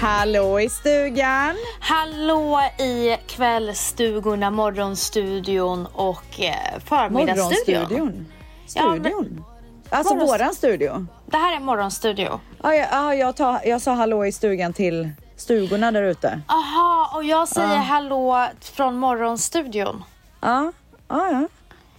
[0.00, 1.56] Hallå i stugan!
[1.80, 7.80] Hallå i kvällsstugorna, morgonstudion och eh, förmiddagsstudion.
[7.90, 8.26] Morgonstudion.
[8.74, 9.44] Ja, Studion.
[9.90, 11.06] Alltså Morgons- våran studio.
[11.26, 12.40] Det här är morgonstudio.
[12.62, 16.40] Ja, ja, ja, jag, tar, jag sa hallå i stugan till stugorna där ute.
[16.48, 20.04] Aha, och jag säger hallå från morgonstudion.
[20.40, 20.72] Ja,
[21.12, 21.48] ja, ja.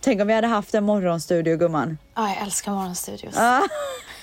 [0.02, 1.98] Tänk om vi hade haft en morgonstudio gumman.
[2.16, 3.35] Ja, jag älskar morgonstudios.
[3.35, 3.63] Ja.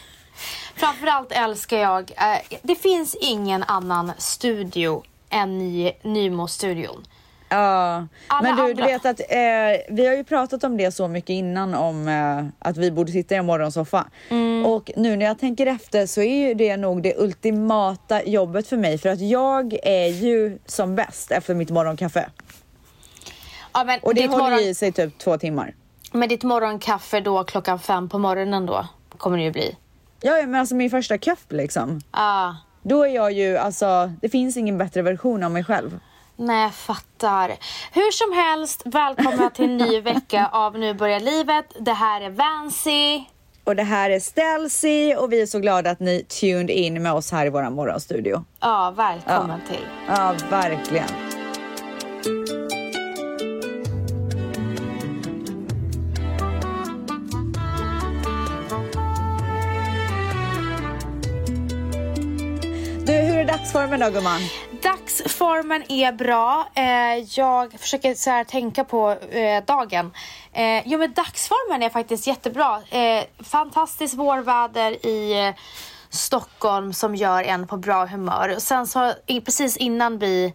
[0.75, 7.07] Framförallt älskar jag, eh, det finns ingen annan studio än ny, Nymo-studion.
[7.49, 11.09] Ja, Alla men du, du vet att eh, vi har ju pratat om det så
[11.09, 14.07] mycket innan om eh, att vi borde sitta i en morgonsoffa.
[14.29, 14.67] Mm.
[14.67, 18.77] Och nu när jag tänker efter så är ju det nog det ultimata jobbet för
[18.77, 22.31] mig för att jag är ju som bäst efter mitt morgonkaffe.
[23.73, 25.75] Ja, men, Och det håller morgon, i sig typ två timmar.
[26.13, 29.77] men ditt morgonkaffe då klockan fem på morgonen då kommer det ju bli.
[30.23, 32.01] Ja, men alltså min första kopp liksom.
[32.11, 35.99] Ah, Då är jag ju alltså, det finns ingen bättre version av mig själv.
[36.37, 37.53] nej, jag fattar.
[37.93, 41.65] Hur som helst, välkomna till en ny vecka av Nu börjar livet.
[41.79, 43.25] Det här är Vancy.
[43.65, 47.13] Och det här är Stelzy och vi är så glada att ni tuned in med
[47.13, 48.45] oss här i våran morgonstudio.
[48.61, 49.87] Ja, välkommen till.
[50.09, 51.30] Ja, verkligen.
[63.91, 64.41] Dagsformen då gumman?
[64.83, 66.69] Dagsformen är bra.
[66.75, 70.13] Eh, jag försöker så här tänka på eh, dagen.
[70.53, 72.83] Eh, jo men dagsformen är faktiskt jättebra.
[72.91, 75.55] Eh, fantastiskt vårväder i eh,
[76.11, 78.55] Stockholm som gör en på bra humör.
[78.57, 80.55] Och sen så precis innan vi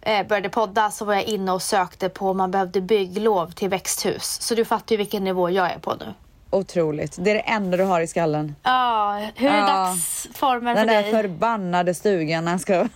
[0.00, 3.68] eh, började podda så var jag inne och sökte på om man behövde bygglov till
[3.68, 4.40] växthus.
[4.40, 6.14] Så du fattar ju vilken nivå jag är på nu.
[6.54, 7.16] Otroligt.
[7.20, 8.56] Det är det enda du har i skallen.
[8.62, 9.66] Ja, hur är Ja.
[9.66, 11.10] dagsformen Den för där dig?
[11.12, 12.46] förbannade stugan.
[12.46, 12.74] Jag ska...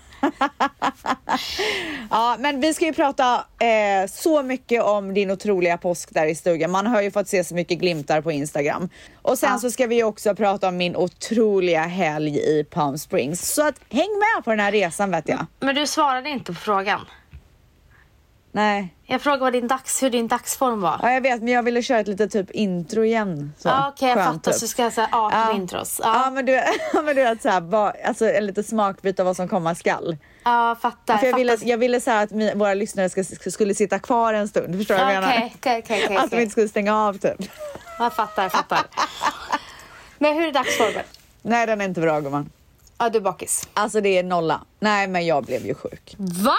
[2.10, 6.34] ja, men vi ska ju prata eh, så mycket om din otroliga påsk där i
[6.34, 6.70] stugan.
[6.70, 8.88] Man har ju fått se så mycket glimtar på Instagram.
[9.22, 9.58] Och sen Ja.
[9.58, 13.54] så ska vi också prata om min otroliga helg i Palm Springs.
[13.54, 15.46] Så att häng med på den här resan vet jag.
[15.60, 17.00] Men du svarade inte på frågan.
[18.52, 20.98] Nej, Jag frågade vad din dags, hur din dagsform var.
[21.02, 23.52] ja, jag vet men jag ville köra ett litet typ intro igen.
[23.58, 23.68] Så.
[23.68, 24.52] Ja, Okej, jag Skönt, fattar.
[24.52, 24.60] typ.
[24.60, 25.52] Så ska jag säga 18 Ja.
[25.52, 26.00] intros.
[26.04, 26.52] Ja, men du,
[26.92, 30.16] ja, men du vet såhär, alltså en liten smakbit av vad som komma skall.
[30.44, 31.16] ja fattar.
[31.16, 31.66] För jag ville, fattar.
[31.70, 34.76] jag ville så att mi, våra lyssnare ska, skulle sitta kvar en stund.
[34.76, 35.36] Förstår du vad jag Ja, menar?
[35.36, 37.50] Okej, okej, okej, okej, Att de inte skulle stänga av typ.
[37.98, 38.80] Jag fattar, jag fattar.
[40.18, 41.04] Men hur är dagsformen?
[41.42, 42.50] Nej, den är inte bra gumman.
[42.98, 43.68] Ja, du är bakis.
[43.74, 44.64] Alltså det är nolla.
[44.80, 46.16] Nej, men jag blev ju sjuk.
[46.18, 46.56] Va?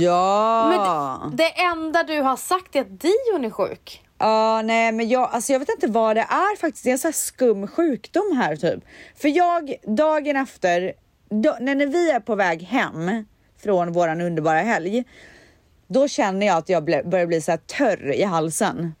[0.00, 0.68] Ja!
[0.68, 4.04] Men det, det enda du har sagt är att Dion är sjuk.
[4.18, 6.84] Ja, nej, men jag, alltså jag vet inte vad det är faktiskt.
[6.84, 8.84] Det är en sån här skum sjukdom här typ.
[9.16, 10.92] För jag, dagen efter,
[11.28, 13.24] då, när, när vi är på väg hem
[13.62, 15.04] från våran underbara helg,
[15.86, 18.94] då känner jag att jag ble, börjar bli så här törr i halsen.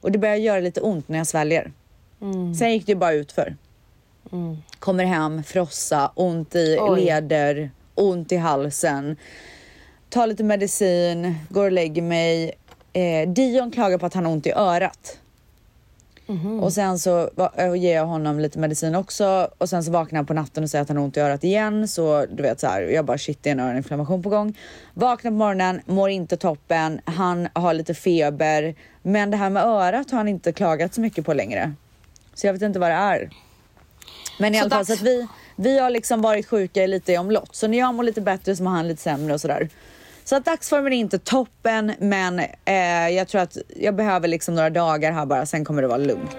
[0.00, 1.72] Och det börjar göra lite ont när jag sväljer.
[2.58, 3.56] Sen gick det ju bara ut för.
[4.78, 7.00] Kommer hem, frossa, ont i Oj.
[7.00, 9.16] leder, ont i halsen.
[10.08, 12.52] Tar lite medicin, går och lägger mig.
[12.92, 15.18] Eh, Dion klagar på att han har ont i örat.
[16.62, 20.26] Och sen så eh, ger jag honom lite medicin också och sen så vaknar han
[20.26, 21.88] på natten och säger att han har ont i örat igen.
[21.88, 24.58] Så du vet så här, jag bara shit det är en öroninflammation på gång.
[24.94, 28.74] Vaknar på morgonen, mår inte toppen, han har lite feber.
[29.02, 31.72] Men det här med örat har han inte klagat så mycket på längre.
[32.34, 33.30] Så jag vet inte vad det är.
[34.38, 35.26] Men i Så alla fall så att vi,
[35.56, 37.54] vi har liksom varit sjuka lite i omlott.
[37.56, 39.68] Så när jag mår lite bättre så mår han lite sämre och sådär.
[40.24, 44.70] Så att dagsformen är inte toppen men eh, jag tror att jag behöver liksom några
[44.70, 46.36] dagar här bara, sen kommer det vara lugnt.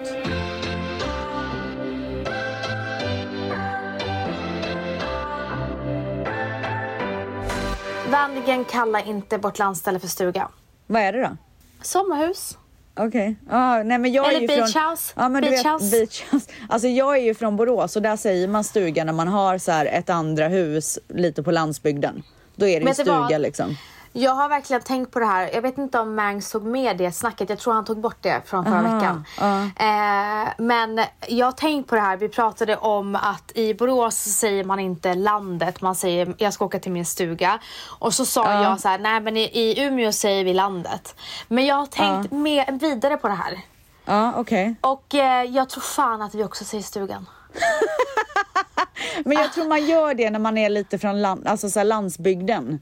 [8.10, 10.48] Vänligen kalla inte vårt landställe för stuga.
[10.86, 11.36] Vad är det då?
[11.82, 12.58] Sommarhus.
[12.96, 13.36] Okej.
[13.84, 14.90] Nej men jag är Eller ju beach från...
[14.90, 15.12] house.
[15.16, 15.90] Ja men du Beach vet, house.
[15.98, 16.50] beach house.
[16.68, 19.72] Alltså jag är ju från Borås och där säger man stuga när man har så
[19.72, 22.22] här ett andra hus lite på landsbygden.
[22.56, 23.40] Då är det ju Vet du stuga vad?
[23.40, 23.76] liksom.
[24.16, 25.50] Jag har verkligen tänkt på det här.
[25.54, 27.48] Jag vet inte om Mangs tog med det snacket.
[27.50, 29.24] Jag tror han tog bort det från förra Aha, veckan.
[29.40, 29.60] ja.
[29.64, 32.16] Eh, men jag har tänkt på det här.
[32.16, 35.80] Vi pratade om att i Borås säger man inte landet.
[35.80, 37.58] Man säger jag ska åka till min stuga.
[37.98, 38.62] Och så sa Ja.
[38.62, 41.14] jag så här, nej men i, i Umeå säger vi landet.
[41.48, 43.60] Men jag har tänkt mer, vidare på det här.
[44.04, 44.74] Ja okej.
[44.80, 47.26] Och eh, jag tror fan att vi också säger stugan.
[49.24, 52.80] Men jag tror man gör det när man är lite från land, alltså så landsbygden.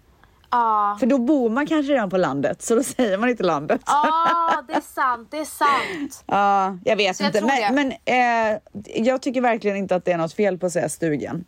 [0.53, 0.97] Ja.
[1.01, 3.81] För då bor man kanske redan på landet, så då säger man inte landet.
[3.87, 6.25] Ja, det är sant, det är sant.
[6.27, 7.39] Ja, jag vet jag inte.
[7.39, 8.59] tror Men, men eh,
[9.05, 11.45] jag tycker verkligen inte att det är något fel på att säga stugan.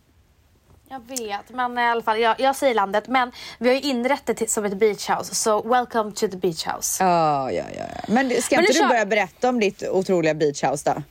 [0.89, 3.09] Jag vet, men i alla fall, jag, jag säger landet.
[3.09, 6.37] Men vi har ju inrett det till, som ett beach house, så welcome to the
[6.37, 7.05] beach house.
[7.05, 7.85] Ja, ja, ja.
[8.09, 11.03] Men ska Men inte du kör börja berätta om ditt otroliga beachhouse då?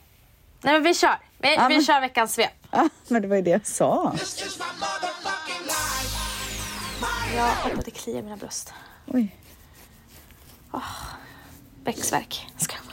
[0.62, 2.52] Nej men vi kör, vi, vi men- kör veckans svep.
[2.72, 4.14] Ja, men det var ju det jag sa.
[7.36, 8.74] Jag hoppas det kliar i mina bröst.
[9.08, 9.36] Oj.
[11.84, 12.48] Växtverk.
[12.58, 12.84] Ska jag.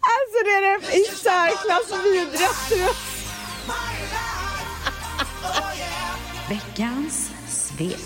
[0.00, 2.88] Alltså det är det i särklass vidraste.
[6.48, 8.00] Veckans svep.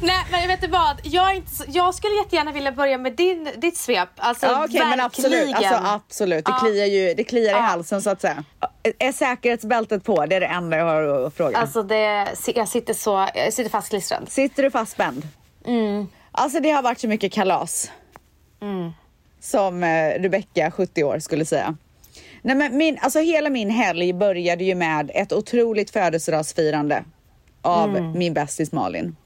[0.00, 3.48] Nej men vet du vad, jag, inte så, jag skulle jättegärna vilja börja med din,
[3.58, 4.08] ditt svep.
[4.16, 5.32] Alltså Ja, okej, men absolut.
[5.32, 5.74] verkligen.
[5.74, 6.44] Alltså, absolut.
[6.44, 6.58] Det Ja.
[6.58, 7.58] kliar ju det kliar i Ja.
[7.60, 8.44] halsen så att säga.
[8.98, 10.26] Är säkerhetsbältet på?
[10.26, 11.56] Det är det enda jag har att fråga.
[11.58, 14.28] Alltså det, jag sitter så, jag sitter fastklistrad.
[14.28, 15.28] Sitter du fastspänd?
[15.66, 16.06] Mm.
[16.32, 17.90] Alltså det har varit så mycket kalas.
[19.40, 21.76] Som eh, Rebecca, 70 år, skulle säga.
[22.42, 27.04] Nej, men min, alltså hela min helg började ju med ett otroligt födelsedagsfirande
[27.62, 28.18] av Mm.
[28.18, 29.16] min bästis Malin.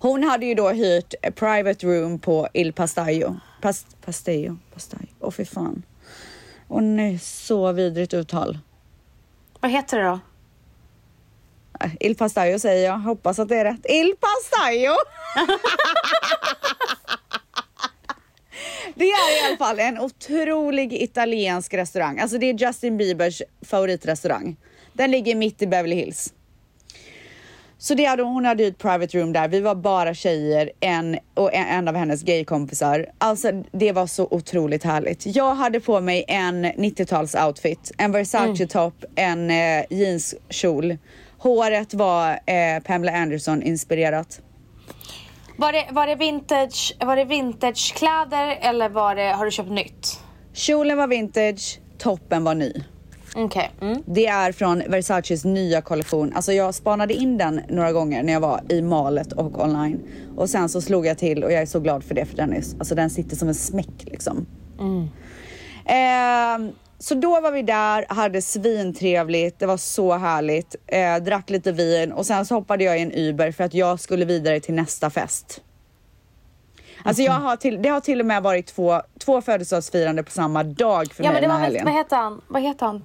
[0.00, 3.36] Hon hade ju då hyrt private room på Il Pastaio.
[3.62, 4.58] Pas, Pastaio?
[4.74, 5.06] Pastaio?
[5.20, 5.82] Åh fy fan.
[6.68, 8.58] Åh nej, så vidrigt uttal.
[9.60, 10.20] Vad heter det då?
[11.84, 13.86] Äh, Il Pastaio säger jag, hoppas att det är rätt.
[13.90, 14.92] Il Pastaio!
[18.94, 22.18] det är i alla fall en otrolig italiensk restaurang.
[22.18, 24.56] Alltså det är Justin Biebers favoritrestaurang.
[24.92, 26.32] Den ligger mitt i Beverly Hills.
[27.80, 29.48] Så det hade, hon hade ju ett private room där.
[29.48, 33.06] Vi var bara tjejer en, och en, en av hennes gaykompisar.
[33.18, 35.26] Alltså det var så otroligt härligt.
[35.26, 40.96] Jag hade på mig en 90-tals outfit, en Versace topp, en eh, jeanskjol.
[41.38, 44.40] Håret var eh, Pamela Anderson inspirerat.
[45.56, 50.20] Var det, var det vintage, var det vintagekläder eller var det, har du köpt nytt?
[50.52, 52.72] Kjolen var vintage, toppen var ny.
[53.36, 53.70] Okej.
[53.80, 54.02] Mm.
[54.06, 56.32] Det är från Versaces nya kollektion.
[56.34, 60.00] Alltså jag spanade in den några gånger när jag var i malet och online.
[60.36, 62.52] Och sen så slog jag till och jag är så glad för det för den,
[62.52, 64.46] är, alltså den sitter som en smäck liksom.
[65.86, 70.76] Ehm, så då var vi där, hade svintrevligt, det var så härligt.
[70.86, 74.00] Eh, drack lite vin och sen så hoppade jag i en Uber för att jag
[74.00, 75.62] skulle vidare till nästa fest.
[77.02, 80.62] Alltså jag har till, det har till och med varit två, två födelsedagsfirande på samma
[80.62, 81.84] dag för Ja mig men det den var här helgen.
[81.84, 82.40] vad heter han?
[82.48, 83.02] Vad heter han?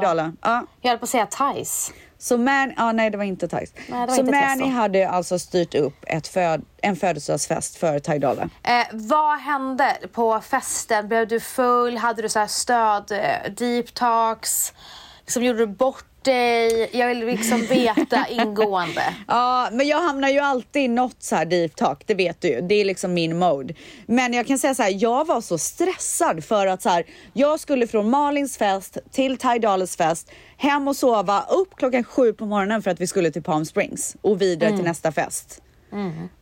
[0.00, 0.32] Dolla.
[0.42, 0.66] Ja.
[0.80, 1.92] Jag höll på att säga Thais.
[2.18, 3.72] Så Man, ja, nej det var inte Thais.
[4.08, 4.66] Så Testo.
[4.66, 8.42] hade alltså styrt upp ett föd, en födelsedagsfest för Ty Dolla.
[8.62, 11.08] Eh, vad hände på festen?
[11.08, 11.96] Blev du full?
[11.96, 14.72] Hade du så här stöd, eh, deep talks?
[15.20, 16.90] Liksom, gjorde du bort dig?
[16.92, 19.14] Jag vill liksom veta ingående.
[19.28, 22.48] Ja, men jag hamnar ju alltid i något så här deep talk, det vet du
[22.48, 22.60] ju.
[22.60, 23.74] Det är liksom min mode.
[24.06, 27.60] Men jag kan säga så här, jag var så stressad för att så här, jag
[27.60, 29.60] skulle från Malins fest till Ty
[29.98, 33.64] fest, hem och sova, upp klockan sju på morgonen för att vi skulle till Palm
[33.64, 35.62] Springs och vidare till nästa fest.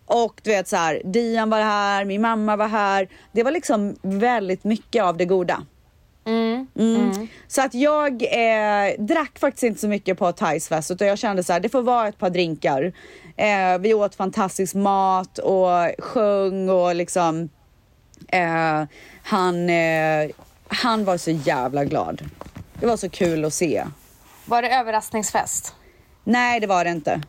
[0.06, 3.08] Och du vet så här, Dian var här, min mamma var här.
[3.32, 5.62] Det var liksom väldigt mycket av det goda.
[6.28, 7.28] Mm.
[7.46, 11.44] Så att jag eh, drack faktiskt inte så mycket på Thais fest utan jag kände
[11.44, 12.93] så här, det får vara ett par drinkar.
[13.36, 17.48] Eh, vi åt fantastisk mat och sjöng och liksom
[18.29, 18.84] eh,
[19.22, 20.31] han, eh,
[20.69, 22.22] han var så jävla glad.
[22.81, 23.84] Det var så kul att se.
[24.44, 25.74] Var det överraskningsfest?
[26.24, 27.22] Nej, det var det inte.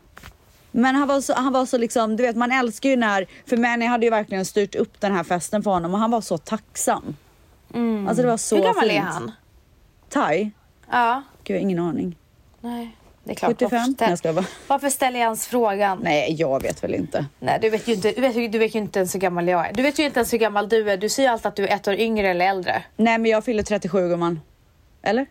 [0.71, 3.57] Men han var så, han var så liksom, du vet man älskar ju när, för
[3.57, 6.37] Manny hade ju verkligen styrt upp den här festen för honom och han var så
[6.37, 7.15] tacksam.
[8.07, 8.91] Alltså det var så Hur gammal fint.
[8.93, 9.31] är han?
[10.09, 10.51] Tai?
[10.91, 11.23] Ja.
[11.43, 12.17] Gud, jag har ingen aning.
[12.61, 13.49] Nej, det är klart.
[13.49, 13.69] 75?
[13.71, 14.45] Varför, Nej, ställ, jag skojar bara.
[14.67, 15.99] varför ställer jag ens frågan?
[16.03, 17.25] Nej, jag vet väl inte.
[17.39, 19.47] Nej, du vet, ju inte, du, vet, ju- du vet ju inte ens hur gammal
[19.47, 19.73] jag är.
[19.73, 20.97] Du vet ju inte ens hur gammal du är.
[20.97, 22.83] Du säger alltid att du är ett år yngre eller äldre.
[22.97, 24.39] Nej, men jag fyller 37 gumman.
[25.01, 25.25] Eller?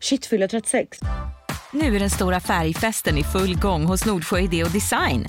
[0.00, 0.98] Shit, fyller jag 36?
[1.72, 5.26] Nu är den stora färgfesten i full gång hos Nordsjö Idé och Design.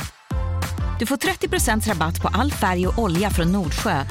[1.00, 4.04] Du får 30% rabatt på all färg och olja från Nordsjö.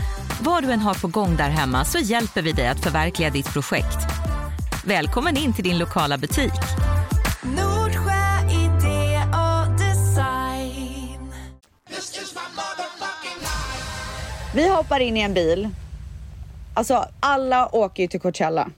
[0.43, 3.53] Vad du än har på gång där hemma så hjälper vi dig att förverkliga ditt
[3.53, 3.99] projekt.
[4.85, 6.53] Välkommen in till din lokala butik.
[7.43, 11.33] Nordsjö idé och design.
[14.55, 15.69] Vi hoppar in i en bil.
[16.75, 18.71] Alltså, alla åker ju till Coachella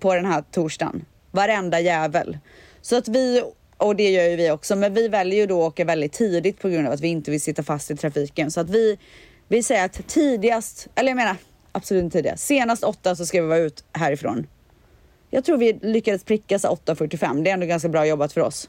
[0.00, 1.04] på den här torsdagen.
[1.30, 2.38] Varenda jävel.
[2.82, 3.42] Så att vi,
[3.78, 6.60] och det gör ju vi också, men vi väljer ju då att åka väldigt tidigt
[6.60, 8.50] på grund av att vi inte vill sitta fast i trafiken.
[8.50, 8.98] Så att vi,
[9.48, 11.36] vi säger att tidigast, eller jag menar
[11.72, 14.46] absolut inte tidigast, senast åtta så ska vi vara ut härifrån.
[15.30, 17.42] Jag tror vi lyckades pricka 8.45.
[17.42, 18.68] Det är ändå ganska bra jobbat för oss.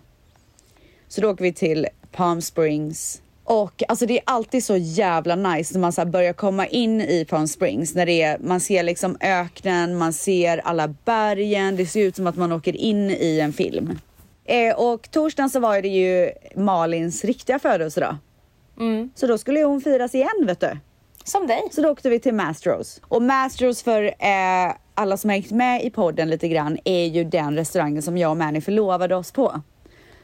[1.08, 3.22] Så då åker vi till Palm Springs.
[3.44, 7.25] Och alltså det är alltid så jävla nice när man så börjar komma in i
[7.30, 7.96] Palm Springs.
[7.96, 11.75] När det är, man ser liksom öknen, man ser alla bergen.
[11.75, 14.00] Det ser ut som att man åker in i en film.
[14.50, 18.18] Eh, och torsdagen så var det ju Malins riktiga födelsedag.
[19.15, 20.77] Så då skulle ju hon firas igen vet du.
[21.24, 21.62] Som dig.
[21.72, 23.01] Så då åkte vi till Mastros.
[23.08, 27.24] Och Mastros för eh, alla som har hängt med i podden lite grann är ju
[27.24, 29.62] den restaurangen som jag och Manny förlovade oss på.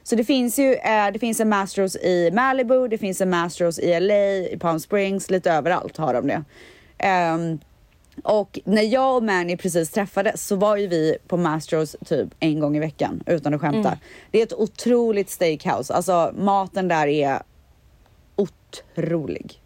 [0.03, 3.79] Så det finns ju eh, det finns en Mastros i Malibu, det finns en Mastros
[3.79, 6.43] i LA, i Palm Springs, lite överallt har de det.
[6.97, 7.59] Ehm,
[8.23, 12.59] och när jag och Manny precis träffades så var ju vi på Mastros typ en
[12.59, 13.97] gång i veckan utan att skämta.
[14.31, 17.41] Det är ett otroligt steakhouse, alltså maten där är
[18.35, 19.61] otrolig.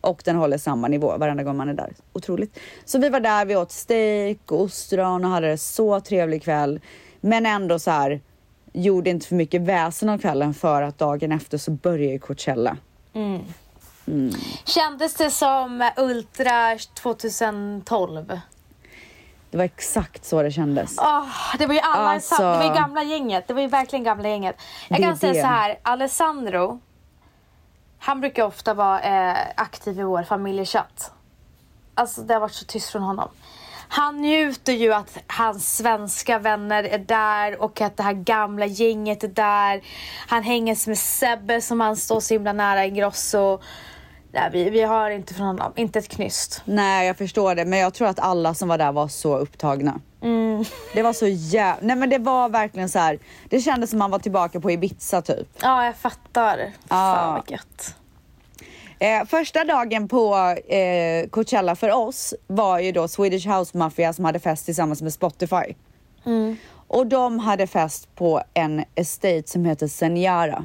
[0.00, 1.92] Och den håller samma nivå varenda gång man är där.
[2.12, 2.58] Otroligt.
[2.84, 6.80] Så vi var där, vi åt steak och ostron och hade det så trevlig kväll.
[7.20, 8.20] Men ändå så här,
[8.72, 12.76] gjorde inte för mycket väsen av kvällen för att dagen efter så började ju Coachella.
[14.64, 18.40] Kändes det som Ultra 2012?
[19.50, 20.98] Det var exakt så det kändes.
[20.98, 21.26] Åh,
[21.58, 23.48] det var ju alla Alltså- det var ju gamla gänget.
[23.48, 24.56] Det var ju verkligen gamla gänget.
[24.88, 25.40] Jag Det kan säga det.
[25.40, 26.80] så här, Alessandro.
[27.98, 31.12] Han brukar ofta vara eh, aktiv i vår familjechatt.
[31.94, 33.28] Alltså det har varit så tyst från honom.
[33.88, 39.24] Han njuter ju att hans svenska vänner är där och att det här gamla gänget
[39.24, 39.82] är där.
[40.28, 43.60] Han hänger med Sebbe som han står så himla nära i Grosso.
[44.32, 46.62] Nej, vi, vi har inte från honom, inte ett knyst.
[46.64, 50.00] Nej, jag förstår det, men jag tror att alla som var där var så upptagna.
[50.94, 51.86] Det var så jävla...
[51.86, 53.18] Nej men det var verkligen så här.
[53.48, 55.48] Det kändes som man var tillbaka på Ibiza typ.
[55.62, 56.58] Ja, jag fattar.
[56.58, 56.68] Ja.
[56.88, 57.94] Fan vad gött.
[58.98, 60.34] Eh, första dagen på
[60.68, 65.12] eh, Coachella för oss var ju då Swedish House Mafia som hade fest tillsammans med
[65.12, 65.74] Spotify.
[66.88, 70.64] Och de hade fest på en estate som heter Senjara.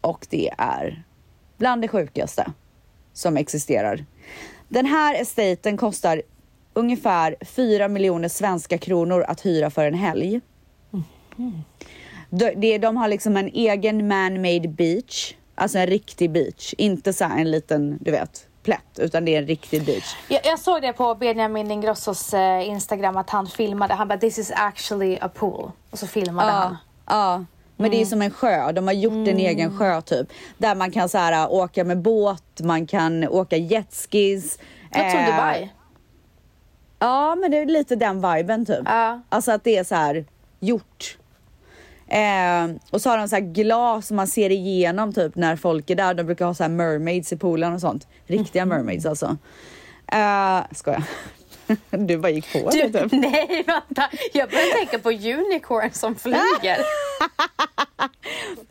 [0.00, 1.04] Och det är
[1.60, 2.52] bland det sjukaste
[3.12, 4.04] som existerar.
[4.68, 6.22] Den här estaten kostar
[6.72, 10.40] ungefär 4 miljoner svenska kronor att hyra för en helg.
[12.30, 16.74] De, det, de har liksom en egen man-made beach, alltså en riktig beach.
[16.78, 20.16] Inte så här en liten, du vet, plätt, utan det är en riktig beach.
[20.28, 23.94] Jag, jag såg det på Benjamin Ingrossos eh, Instagram att han filmade.
[23.94, 25.70] Han bara this is actually a pool.
[25.90, 26.76] Och så filmade han.
[27.06, 27.44] Ja, ja.
[27.80, 28.72] Men det är som en sjö.
[28.72, 30.28] De har gjort en egen sjö typ.
[30.58, 34.58] Där man kan så här, åka med båt, man kan åka jetskis.
[34.96, 35.70] Något som Eh, Dubai.
[36.98, 38.82] Ja, men det är lite den viben typ.
[38.84, 39.20] Ja.
[39.28, 40.24] Alltså att det är så här
[40.60, 41.18] gjort.
[42.08, 45.90] Eh, och så har de så här glas som man ser igenom typ när folk
[45.90, 46.14] är där.
[46.14, 48.08] De brukar ha så här mermaids i poolen och sånt.
[48.26, 49.36] Riktiga mermaids alltså.
[50.12, 51.04] Eh, skojar.
[51.90, 53.12] Du bara gick på Du, det typ.
[53.32, 54.10] nej vänta.
[54.32, 56.78] Jag började tänka på unicorn som flyger.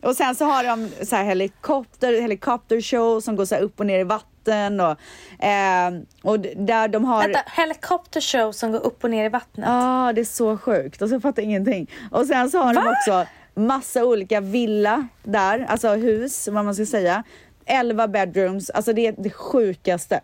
[0.00, 3.86] Och sen så har de så här helikopter, helikopter show som går så upp och
[3.86, 4.96] ner i vatten och,
[5.44, 5.90] eh,
[6.22, 9.66] och där de har Vänta, helikopter show som går upp och ner i vattnet.
[9.68, 11.02] Ja, det är så sjukt.
[11.02, 11.90] Alltså, jag fattar ingenting.
[12.10, 12.90] Och sen så har de Va?
[12.92, 17.22] också massa olika villa där, alltså hus, vad man ska säga.
[17.66, 20.20] 11 bedrooms, alltså det är det sjukaste.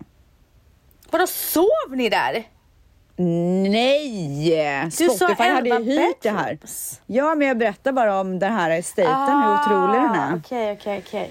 [1.10, 2.44] Vadå sov ni där?
[3.16, 4.90] Nej!
[4.90, 6.58] Spotify hade ju 11 hyrt det här.
[7.06, 10.32] Ja, men jag berättar bara om den här estaten, hur otrolig den är.
[10.32, 11.30] Ah, Okej, okej, okej.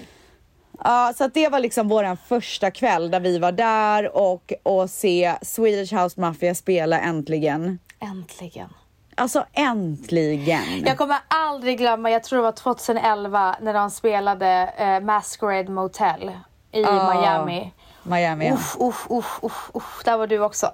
[0.84, 4.90] Ja, så att det var liksom våran första kväll där vi var där och, och
[4.90, 7.78] se Swedish House Mafia spela äntligen.
[8.00, 8.68] Äntligen.
[9.14, 10.84] Alltså äntligen!
[10.86, 16.30] Jag kommer aldrig glömma, jag tror det var 2011 när de spelade eh, Masquerade Motel
[16.72, 17.72] i Ah, Miami.
[18.02, 18.54] Miami, ja.
[18.54, 20.02] Uff, uff, uff, uff, uff.
[20.04, 20.70] Där var du också.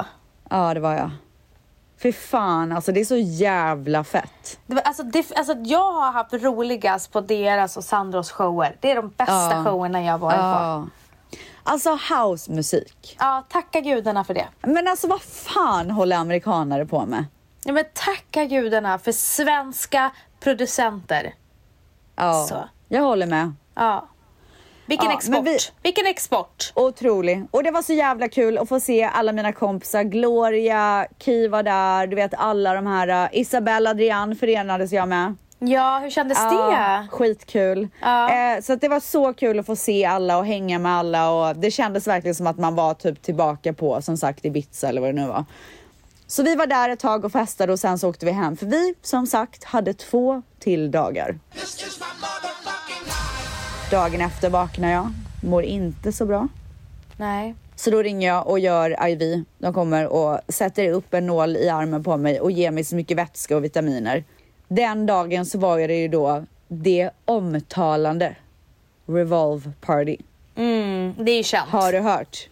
[0.52, 1.10] Ja, det var jag.
[2.02, 4.58] Fy fan, alltså det är så jävla fett.
[4.66, 8.76] Det var, alltså, det, alltså, jag har haft roligast på deras och Sandros shower.
[8.80, 9.64] Det är de bästa Ja.
[9.64, 10.42] showerna jag har varit på.
[10.42, 10.86] Ja.
[11.62, 13.16] Alltså housemusik.
[13.18, 14.46] Ja, tacka gudarna för det.
[14.62, 17.24] Men alltså vad fan håller amerikanare på med?
[17.64, 21.34] Ja, men tacka gudarna för svenska producenter.
[22.16, 22.64] Ja, Så.
[22.88, 23.52] jag håller med.
[23.74, 24.08] Ja.
[24.86, 25.46] Vilken Ja, export.
[25.46, 26.72] vi- Vilken export.
[26.74, 27.46] Otrolig.
[27.50, 30.02] Och det var så jävla kul att få se alla mina kompisar.
[30.02, 33.24] Gloria, Ki var där, du vet alla de här.
[33.24, 35.34] uh, Isabella Adrian förenades jag med.
[35.58, 37.08] Ja, hur kändes Ja, det?
[37.16, 37.88] skitkul.
[38.00, 38.30] Ja.
[38.54, 41.30] Eh, så att det var så kul att få se alla och hänga med alla
[41.30, 45.00] och det kändes verkligen som att man var typ tillbaka på som sagt Ibiza eller
[45.00, 45.44] vad det nu var.
[46.26, 48.66] Så vi var där ett tag och festade och sen så åkte vi hem för
[48.66, 51.38] vi som sagt hade två till dagar.
[53.92, 56.48] Dagen efter vaknar jag, mår inte så bra.
[57.16, 57.54] Nej.
[57.76, 59.44] Så då ringer jag och gör IV.
[59.58, 62.96] De kommer och sätter upp en nål i armen på mig och ger mig så
[62.96, 64.24] mycket vätska och vitaminer.
[64.68, 68.36] Den dagen så var det ju då det omtalande
[69.06, 70.16] Revolve Party.
[70.56, 71.70] Mm, det är ju känt.
[71.70, 72.48] Har du hört?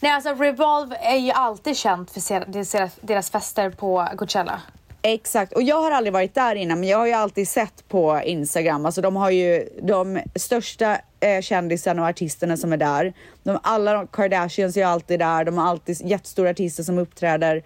[0.00, 4.60] Nej alltså Revolve är ju alltid känt för deras fester på Coachella.
[5.02, 8.20] Exakt, och jag har aldrig varit där innan men jag har ju alltid sett på
[8.24, 13.12] Instagram, alltså de har ju de största eh, kändisarna och artisterna som är där.
[13.42, 17.62] De, alla Kardashians är ju alltid där, de har alltid jättestora artister som uppträder.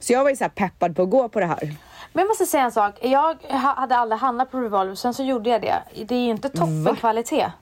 [0.00, 1.74] Så jag var ju så peppad på att gå på det här.
[2.12, 2.94] Men jag måste säga en sak.
[3.02, 5.82] Jag ha- hade aldrig handlat på Revolve, sen så gjorde jag det.
[6.04, 7.52] Det är ju inte toppenkvalitet.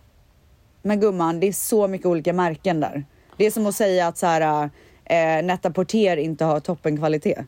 [0.83, 3.05] Men gumman, det är så mycket olika märken där.
[3.37, 4.71] Det är som att säga att så här,
[5.05, 7.39] eh, Netta Porter inte har toppenkvalitet.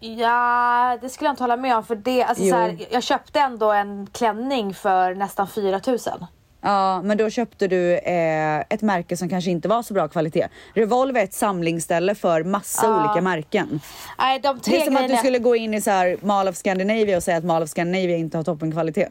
[0.00, 1.84] Ja, det skulle jag inte hålla med om.
[1.84, 6.26] För det, alltså, så här, jag köpte ändå en klänning för nästan 4000.
[6.64, 10.48] Ja, men då köpte du eh, ett märke som kanske inte var så bra kvalitet.
[10.74, 13.04] Revolve är ett samlingsställe för massa Ja.
[13.04, 13.80] olika märken.
[14.18, 16.48] Nej, de tre Det är som att du skulle gå in i så här Mall
[16.48, 19.08] of Scandinavia och säga att Mall of Scandinavia inte har toppenkvalitet.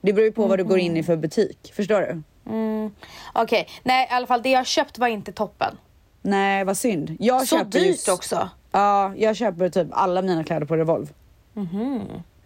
[0.00, 1.72] Det beror ju på vad du går in i för butik.
[1.76, 2.22] Förstår du?
[2.52, 2.90] Mm.
[3.32, 5.76] Okej, nej i alla fall det jag köpt var inte toppen.
[6.22, 7.16] Nej, vad synd.
[7.20, 8.48] Jag Så dyrt just- också.
[8.72, 11.08] Ja, jag köper typ alla mina kläder på Revolve.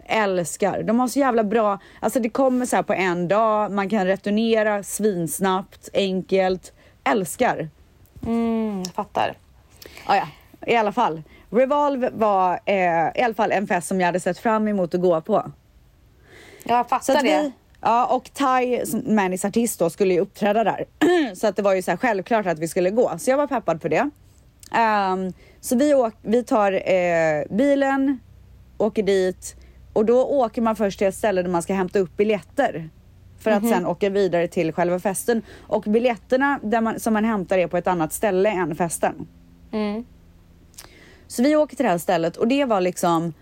[0.07, 0.83] Älskar.
[0.83, 4.07] De har så jävla bra, alltså det kommer så här på en dag, man kan
[4.07, 6.73] returnera svinsnabbt, enkelt.
[7.05, 7.69] Älskar.
[8.27, 9.35] Mm, fattar.
[10.07, 10.27] Ja, ja,
[10.67, 11.23] i alla fall.
[11.51, 15.01] Revolve var eh, i alla fall en fest som jag hade sett fram emot att
[15.01, 15.51] gå på.
[16.65, 17.43] Jag fattar att det.
[17.43, 20.85] vi, ja, och Ty, som Mannys artist då, skulle ju uppträda där.
[21.35, 23.13] så att det var ju så här självklart att vi skulle gå.
[23.19, 24.11] Så jag var peppad på det.
[24.75, 28.21] Ehm, så vi, åk, vi tar eh, bilen,
[28.79, 29.57] åker dit
[29.93, 32.91] och då åker man först till ett ställe där man ska hämta upp biljetter.
[33.39, 35.43] För att sen åka vidare till själva festen.
[35.61, 39.27] Och biljetterna där man, som man hämtar är på ett annat ställe än festen.
[39.73, 40.05] Mm.
[41.27, 43.35] Så vi åker till det här stället och det var liksom,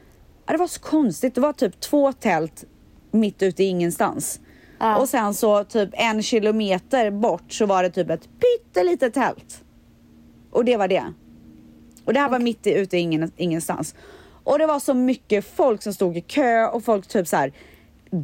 [0.47, 1.35] det var så konstigt.
[1.35, 2.65] Det var typ två tält
[3.11, 4.41] mitt ute i ingenstans.
[4.79, 4.97] Ja.
[4.97, 9.65] Och sen så typ en kilometer bort så var det typ ett pyttelitet tält.
[10.51, 11.05] Och det var det.
[12.05, 13.95] Och det här var mitt i, ute i ingen, ingenstans.
[14.45, 17.53] Och det var så mycket folk som stod i kö och folk typ så här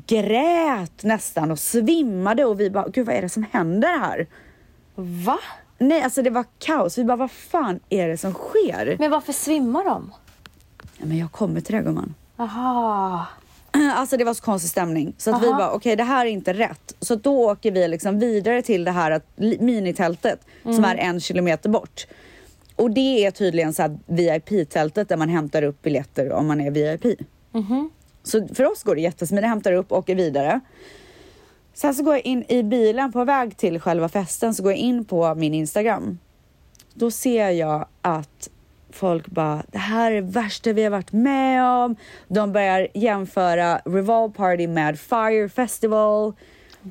[0.06, 4.26] grät nästan och svimmade och vi bara, gud vad är det som händer här?
[4.94, 5.38] Va?
[5.78, 6.98] Nej, alltså det var kaos.
[6.98, 8.96] Vi bara, vad fan är det som sker?
[8.98, 10.12] Men varför svimmar de?
[10.98, 12.14] Ja, men jag kommer till det gumman.
[12.36, 13.26] Aha.
[13.96, 15.14] Alltså det var så konstig stämning.
[15.18, 15.58] Så att vi Aha.
[15.58, 16.94] bara, okej det här är inte rätt.
[17.00, 20.84] Så då åker vi liksom vidare till det här att- minitältet som Mm.
[20.84, 22.06] är en kilometer bort.
[22.76, 27.20] Och det är tydligen så VIP-tältet där man hämtar upp biljetter om man är VIP.
[27.52, 27.90] Mhm.
[28.22, 30.60] Så för oss går det jättesmidigt, hämtar upp och åker vidare.
[31.74, 34.78] Sen så går jag in i bilen på väg till själva festen så går jag
[34.78, 36.18] in på min Instagram.
[36.94, 38.48] Då ser jag att
[38.90, 41.96] folk bara, det här är det värsta vi har varit med om.
[42.28, 46.32] De börjar jämföra Revolve Party med Fire Festival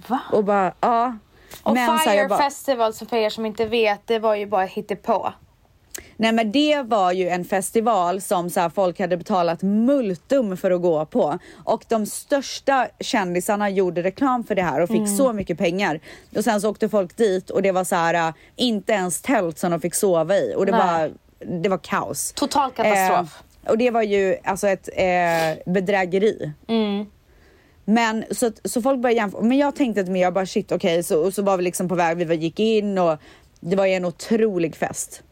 [0.08, 0.20] Va?
[0.32, 1.18] och bara, ja.
[1.64, 4.36] Och Men så Fire jag bara- Festival, så för er som inte vet, det var
[4.36, 5.34] ju bara hittepå.
[6.18, 10.72] Nej men det var ju en festival som så här, folk hade betalat multum för
[10.72, 11.40] att gå på.
[11.66, 15.18] Och de största kändisarna gjorde reklam för det här och fick Mm.
[15.18, 16.00] så mycket pengar.
[16.36, 19.58] Och sen så åkte folk dit och det var så här, äh, inte ens tält
[19.60, 20.54] som de fick sova i.
[20.58, 20.82] Och det, Nej.
[20.82, 21.12] var,
[21.62, 22.34] det var kaos.
[22.36, 23.44] Total katastrof.
[23.66, 26.52] Eh, och det var ju alltså ett eh, bedrägeri.
[26.68, 27.06] Mm.
[27.86, 29.42] Men så, så folk började jämföra.
[29.42, 31.90] Men jag tänkte att men jag bara shit okej, så, och så var vi liksom
[31.90, 33.18] på väg, vi var- gick in och
[33.60, 35.24] det var ju en otrolig fest.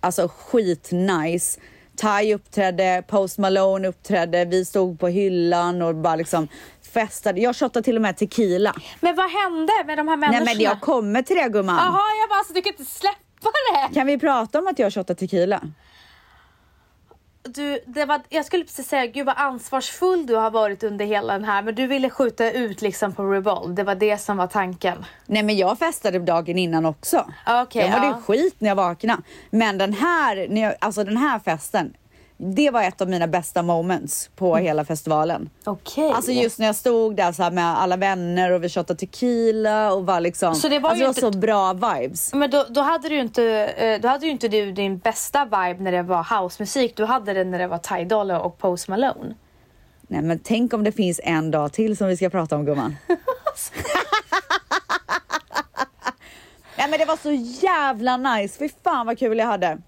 [0.00, 1.60] Alltså skitnice.
[2.00, 6.48] Ty uppträdde, Post Malone uppträdde, vi stod på hyllan och bara liksom
[6.92, 7.40] festade.
[7.40, 8.74] Jag shottade till och med tequila.
[9.00, 10.44] Men vad hände med de här Nej människorna?
[10.54, 11.76] men jag kommer till det gumman.
[11.76, 13.16] Jaha, jag bara, alltså, du kan inte släppa
[13.88, 13.94] det.
[13.94, 15.60] Kan vi prata om att jag shottade tequila?
[17.54, 21.32] Du, det var, jag skulle precis säga, gud vad ansvarsfull du har varit under hela
[21.32, 23.74] den här, men du ville skjuta ut liksom på Revolve.
[23.74, 25.04] Det var det som var tanken.
[25.26, 27.26] Nej men jag festade dagen innan också.
[27.46, 28.22] Okej, jag mådde ja.
[28.26, 29.22] skit när jag vaknade.
[29.50, 31.94] Men den här, alltså den här festen,
[32.40, 34.64] det var ett av mina bästa moments på Mm.
[34.64, 35.50] hela festivalen.
[35.64, 36.10] Okej.
[36.12, 40.06] Alltså just när jag stod där så med alla vänner och vi shottade tequila och
[40.06, 42.34] var liksom, Så det var alltså ju det var inte- så bra vibes.
[42.34, 43.44] Men då, då hade du inte,
[43.76, 46.96] eh, då hade ju inte du din bästa vibe när det var housemusik.
[46.96, 49.34] Du hade det när det var Ty Dolla och Post Malone.
[50.10, 52.96] Nej men tänk om det finns en dag till som vi ska prata om gumman.
[56.76, 57.32] Nej men det var så
[57.66, 59.78] jävla nice, fy fan vad kul jag hade.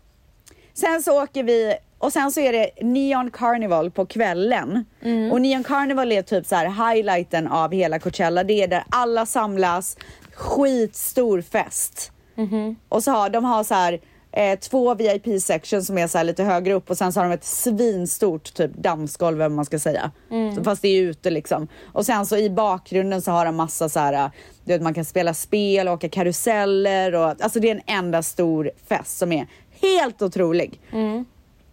[0.75, 4.85] Sen så åker vi och sen så är det Neon Carnival på kvällen.
[5.03, 5.33] Mm.
[5.33, 8.45] Och Neon Carnival är typ så här highlighten av hela Coachella.
[8.45, 9.97] Det är där alla samlas,
[10.35, 12.13] skitstor fest.
[12.35, 12.77] Mhm.
[12.89, 14.01] Och så har de har så här
[14.33, 17.35] eh, två VIP section som är så lite högre upp och sen så har de
[17.35, 20.11] ett svinstort typ dammsgolv vad man ska säga.
[20.31, 20.65] Mm.
[20.65, 21.69] Fast det är ute liksom.
[21.93, 24.31] Och sen så i bakgrunden så har de massa så här,
[24.65, 28.23] du vet man kan spela spel och åka karuseller och alltså det är en enda
[28.23, 29.47] stor fest som är
[29.81, 30.81] helt otrolig.
[30.93, 31.25] Mm.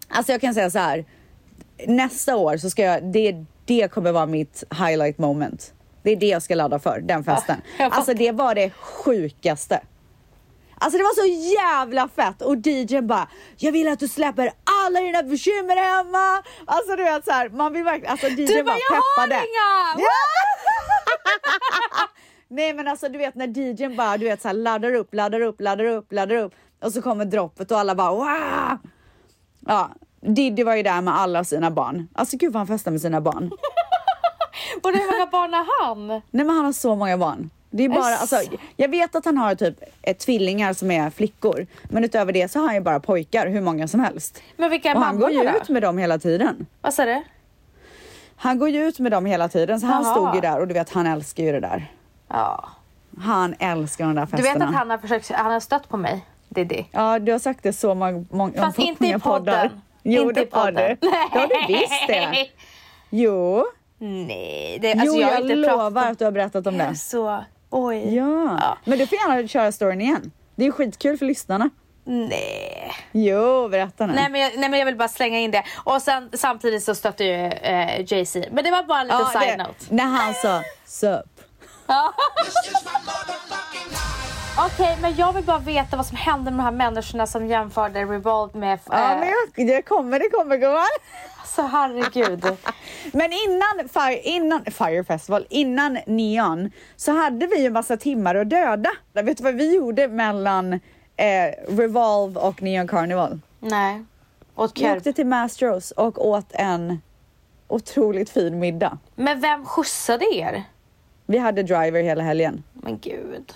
[0.08, 1.04] Alltså jag kan säga så här.
[1.86, 5.72] Nästa år så ska jag, det, det kommer vara mitt highlight moment.
[6.02, 7.56] Det är det jag ska ladda för, den festen.
[7.78, 9.80] Alltså det var det sjukaste.
[10.80, 14.52] Alltså det var så jävla fett och DJn bara Jag vill att du släpper
[14.84, 16.42] alla dina bekymmer hemma.
[16.64, 19.26] Alltså du vet så här, man vill verkligen, alltså DJn Du bara, bara jag har
[19.26, 20.02] inga!
[20.04, 20.08] Ja!
[22.48, 25.40] Nej men alltså du vet när DJn bara du vet så här, laddar upp, laddar
[25.40, 28.78] upp, laddar upp, laddar upp och så kommer droppet och alla bara wow!
[29.68, 32.08] Ja, Diddy var ju där med alla sina barn.
[32.12, 33.50] Alltså gud vad han festar med sina barn.
[34.82, 36.06] Och hur många barn har han?
[36.08, 37.50] Nej men han har så många barn.
[37.70, 38.36] Det är bara, alltså,
[38.76, 42.58] jag vet att han har typ ett tvillingar som är flickor, men utöver det så
[42.58, 44.42] har han ju bara pojkar, hur många som helst.
[44.56, 45.72] Men vilka är Och han går ju mammorna ut då?
[45.72, 46.66] med dem hela tiden.
[46.80, 47.22] Vad sa du?
[48.36, 50.14] Han går ju ut med dem hela tiden, så han Jaha.
[50.14, 51.92] stod ju där och du vet, han älskar ju det där.
[52.28, 52.68] Ja.
[53.20, 54.54] Han älskar de där Du festerna.
[54.54, 56.84] vet att han har försökt, han har stött på mig, Diddy.
[56.90, 59.38] Ja, du har sagt det så många, många Fast inte i poddar.
[59.68, 59.80] podden.
[60.02, 60.76] Jo, inte i det har du.
[60.76, 60.96] podden.
[61.00, 62.46] Det har du visst det.
[63.10, 63.66] Jo,
[64.00, 66.94] Nej, det, alltså jo jag, jag, inte lovar pratat att du har berättat om det.
[66.96, 68.14] Så, oj.
[68.16, 68.58] Ja.
[68.60, 68.78] Ja.
[68.84, 70.32] men du får gärna köra storyn igen.
[70.56, 71.70] Det är skitkul för lyssnarna.
[72.04, 72.92] Nej.
[73.12, 74.12] Jo, berätta nu.
[74.14, 75.62] Nej men, jag, nej men jag vill bara slänga in det.
[75.84, 78.48] Och sen samtidigt så stötte ju eh, Jay-Z.
[78.52, 79.84] Men det var bara en liten Ja, side det- note.
[79.88, 81.40] När han sa sup.
[84.66, 88.04] Okej, men jag vill bara veta vad som hände med de här människorna som jämförde
[88.04, 88.78] Revolve med...
[88.90, 90.86] Ja, eh, men jag, det kommer, det kommer gumman.
[91.38, 92.44] Alltså herregud.
[93.12, 98.50] Men innan Fire, innan Fire Festival, innan Neon, så hade vi ju massa timmar att
[98.50, 98.90] döda.
[99.12, 100.78] Vet du vad vi gjorde mellan eh,
[101.68, 103.40] Revolve och Neon Carnival?
[103.60, 104.04] nej.
[104.54, 107.00] Åt Vi åkte till Mastros och åt en
[107.68, 108.98] otroligt fin middag.
[109.14, 110.62] Men vem skjutsade er?
[111.26, 112.62] Vi hade driver hela helgen.
[112.72, 113.54] Men gud.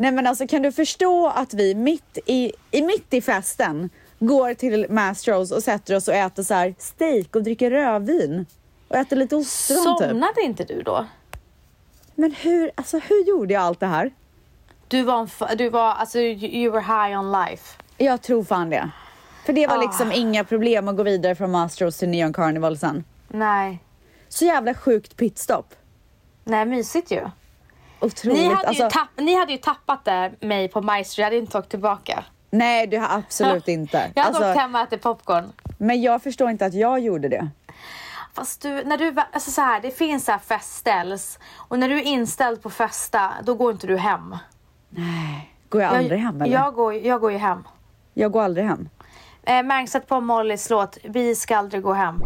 [0.00, 4.54] Nej men alltså kan du förstå att vi mitt i, i, mitt i festen går
[4.54, 8.46] till Mastros och sätter oss och äter så här steak och dricker rödvin.
[8.88, 10.08] Och äter lite ostron typ.
[10.08, 11.06] Somnade inte du då?
[12.14, 14.10] Men hur, alltså hur gjorde jag allt det här?
[14.88, 17.76] Du var, du var, alltså you you were high on life.
[17.96, 18.90] Jag tror fan det.
[19.46, 19.80] För det var Ah.
[19.82, 23.04] liksom inga problem att gå vidare från Mastros till Neon Carnival sen.
[23.28, 23.78] Nej.
[24.28, 25.74] Så jävla sjukt pitstop.
[26.44, 27.20] Nej, mysigt ju.
[28.00, 28.38] Otroligt.
[28.38, 31.36] Ni hade, alltså, ju tapp, ni hade ju tappat det, mig på Maestro, jag hade
[31.36, 32.24] inte åkt tillbaka.
[32.50, 34.10] nej, det har absolut inte.
[34.14, 35.52] Jag hade Alltså, åkt hem och ätit popcorn.
[35.78, 37.48] men jag förstår inte att jag gjorde det.
[38.34, 41.98] Fast du, när du, alltså så här, det finns så här festställs och när du
[41.98, 44.36] är inställd på festa, då går inte du hem.
[45.68, 46.52] Går jag Jag, aldrig hem eller?
[46.54, 47.64] jag, går, jag går ju hem.
[48.14, 48.88] Jag går aldrig hem.
[49.42, 52.20] Eh, Mang, sätt på Mollys låt Vi ska aldrig gå hem.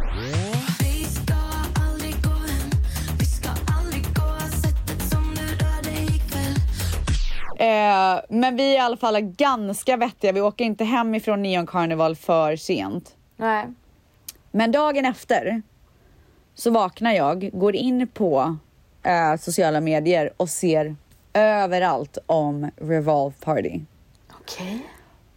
[7.57, 10.33] Eh, men vi är i alla fall ganska vettiga.
[10.33, 13.15] Vi åker inte hem ifrån Neon Carnival för sent.
[13.37, 13.67] Nej.
[14.51, 15.63] Men dagen efter
[16.55, 18.57] så vaknar jag, går in på
[19.03, 20.97] eh, sociala medier och ser
[21.33, 23.81] överallt om Revolve Party.
[24.41, 24.87] Okej.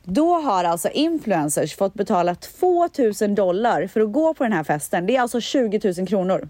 [0.03, 5.05] Då har alltså influencers fått betala 2000 dollar för att gå på den här festen.
[5.05, 6.49] Det är alltså 20 000 kronor.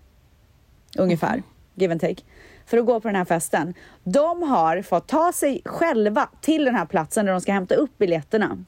[0.97, 1.43] Ungefär,
[1.75, 2.23] give and take.
[2.67, 3.73] För att gå på den här festen.
[4.03, 7.97] De har fått ta sig själva till den här platsen där de ska hämta upp
[7.97, 8.63] biljetterna.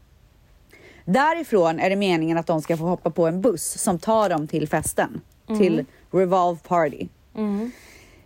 [1.06, 4.48] Därifrån är det meningen att de ska få hoppa på en buss som tar dem
[4.48, 5.22] till festen.
[5.48, 7.08] Till Revolve Party.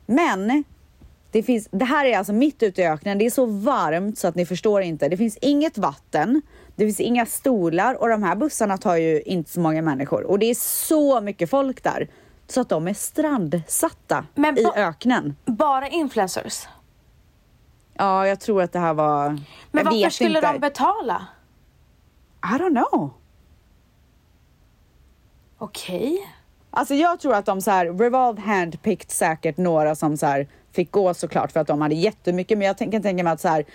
[0.06, 0.64] Men
[1.32, 3.18] det, finns, det här är alltså mitt ute i öknen.
[3.18, 5.10] Det är så varmt så att ni förstår inte.
[5.10, 6.42] Det finns inget vatten.
[6.76, 10.24] Det finns inga stolar och de här bussarna tar ju inte så många människor.
[10.24, 10.56] Och det är
[10.86, 12.08] så mycket folk där.
[12.48, 15.36] Så att de är strandsatta Men i öknen.
[15.46, 16.68] Bara influencers?
[17.94, 19.30] Ja, jag tror att det här var...
[19.30, 19.40] Men
[19.72, 20.52] jag varför vet skulle inte.
[20.54, 21.28] de betala?
[22.44, 23.14] I don't know.
[25.58, 26.30] Okej.
[26.72, 30.92] Alltså jag tror att de så här, Revolve handpicked säkert några som så här fick
[30.92, 32.58] gå såklart för att de hade jättemycket.
[32.58, 33.66] Men jag tänker tänka mig att så här,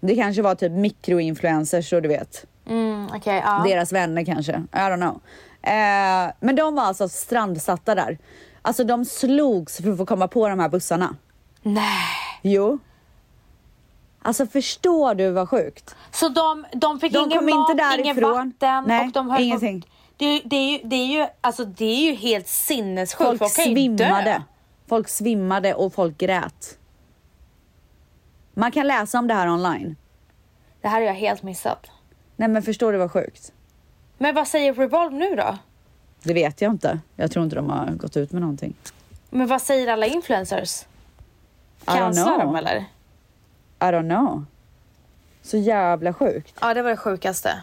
[0.00, 2.46] det kanske var typ mikroinfluencers så du vet.
[2.66, 3.62] Mm, okej, ja.
[3.66, 4.52] Deras vänner kanske.
[4.52, 5.20] I don't know.
[5.62, 8.18] Eh, men de var alltså strandsatta där.
[8.62, 11.16] Alltså de slogs för att få komma på de här bussarna.
[11.62, 12.06] Nej.
[12.42, 12.78] Jo.
[14.22, 15.96] Alltså förstår du vad sjukt?
[16.10, 19.80] Så de, de fick De ingen mat, inte ingen vatten Nej, och de höll ingenting.
[19.80, 22.48] På, Det, är ju- det, är ju, det, är ju, alltså, det är ju helt
[22.48, 23.28] sinnessjukt.
[23.28, 23.48] Folk dö.
[23.48, 24.42] svimmade.
[24.88, 26.78] Folk svimmade och folk grät.
[28.54, 29.96] Man kan läsa om det här online.
[30.80, 31.86] Det här har jag helt missat.
[32.36, 33.52] Nej men förstår du vad sjukt?
[34.22, 35.58] Men vad säger Revolve nu då?
[36.22, 36.98] Det vet jag inte.
[37.16, 38.74] Jag tror inte de har gått ut med någonting.
[39.30, 40.84] Men vad säger alla influencers?
[41.84, 42.76] Cancelar de eller?
[42.78, 42.84] I
[43.84, 44.44] don't know.
[45.42, 46.54] Så jävla sjukt.
[46.60, 47.62] Ja, det var det sjukaste.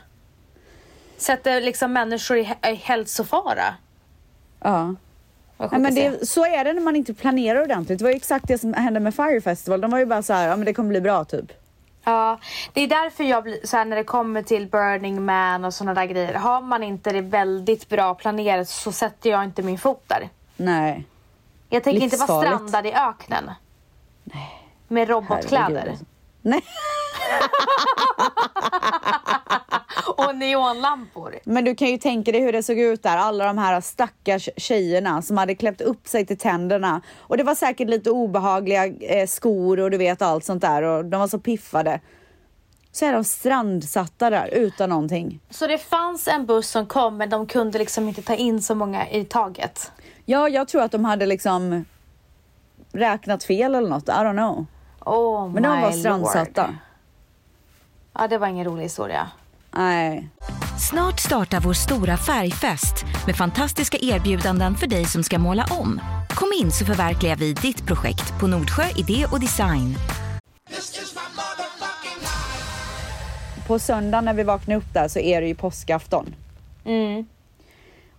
[1.17, 3.75] Sätter liksom människor i, hä- i hälsofara.
[4.59, 4.95] Ja.
[5.57, 7.99] Nej, men det, så är det när man inte planerar ordentligt.
[7.99, 9.81] Det var ju exakt det som hände med Fire Festival.
[9.81, 11.51] De var ju bara så här, ja men det kommer bli bra typ.
[12.07, 12.39] Ja,
[12.73, 15.93] det är därför jag blir så här när det kommer till Burning Man och sådana
[15.93, 16.33] där grejer.
[16.33, 20.29] Har man inte det väldigt bra planerat så sätter jag inte min fot där.
[20.57, 21.05] Nej.
[21.69, 23.51] Jag tänker inte vara strandad i öknen.
[24.87, 25.65] Med robotkläder.
[25.65, 26.05] Herregud, alltså.
[26.41, 26.63] Nej.
[30.17, 31.39] Och neonlampor.
[31.43, 33.17] Men du kan ju tänka dig hur det såg ut där.
[33.17, 37.01] Alla de här stackars tjejerna som hade kläppt upp sig till tänderna.
[37.17, 40.83] Och det var säkert lite obehagliga eh, skor och du vet allt sånt där.
[40.83, 41.99] Och de var så piffade.
[42.91, 45.39] Så är de strandsatta där utan någonting.
[45.49, 48.75] Så det fanns en buss som kom men de kunde liksom inte ta in så
[48.75, 49.91] många i taget.
[50.25, 51.85] Ja, jag tror att de hade liksom
[52.91, 54.09] räknat fel eller något.
[54.09, 54.65] I don't know.
[54.99, 56.65] Oh Men de var strandsatta.
[56.67, 56.75] lord.
[58.13, 59.27] Ja, det var ingen rolig historia.
[59.77, 60.29] Nej.
[60.89, 66.01] Snart startar vår stora färgfest med fantastiska erbjudanden för dig som ska måla om.
[66.29, 69.95] Kom in så förverkligar vi ditt projekt på Nordsjö Idé och Design.
[73.67, 76.35] På söndag när vi vaknade upp där så är det ju påskafton.
[76.85, 77.25] Mm.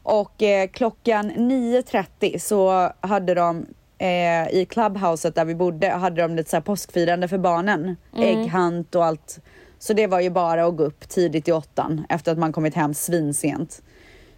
[0.02, 3.66] Och eh, klockan 9.30 så hade de
[3.98, 7.96] eh, i clubhouset där vi bodde hade de lite så här påskfirande för barnen.
[8.16, 9.40] Ägghunt och allt.
[9.78, 12.74] Så det var ju bara att gå upp tidigt i åttan efter att man kommit
[12.74, 13.82] hem svinsent.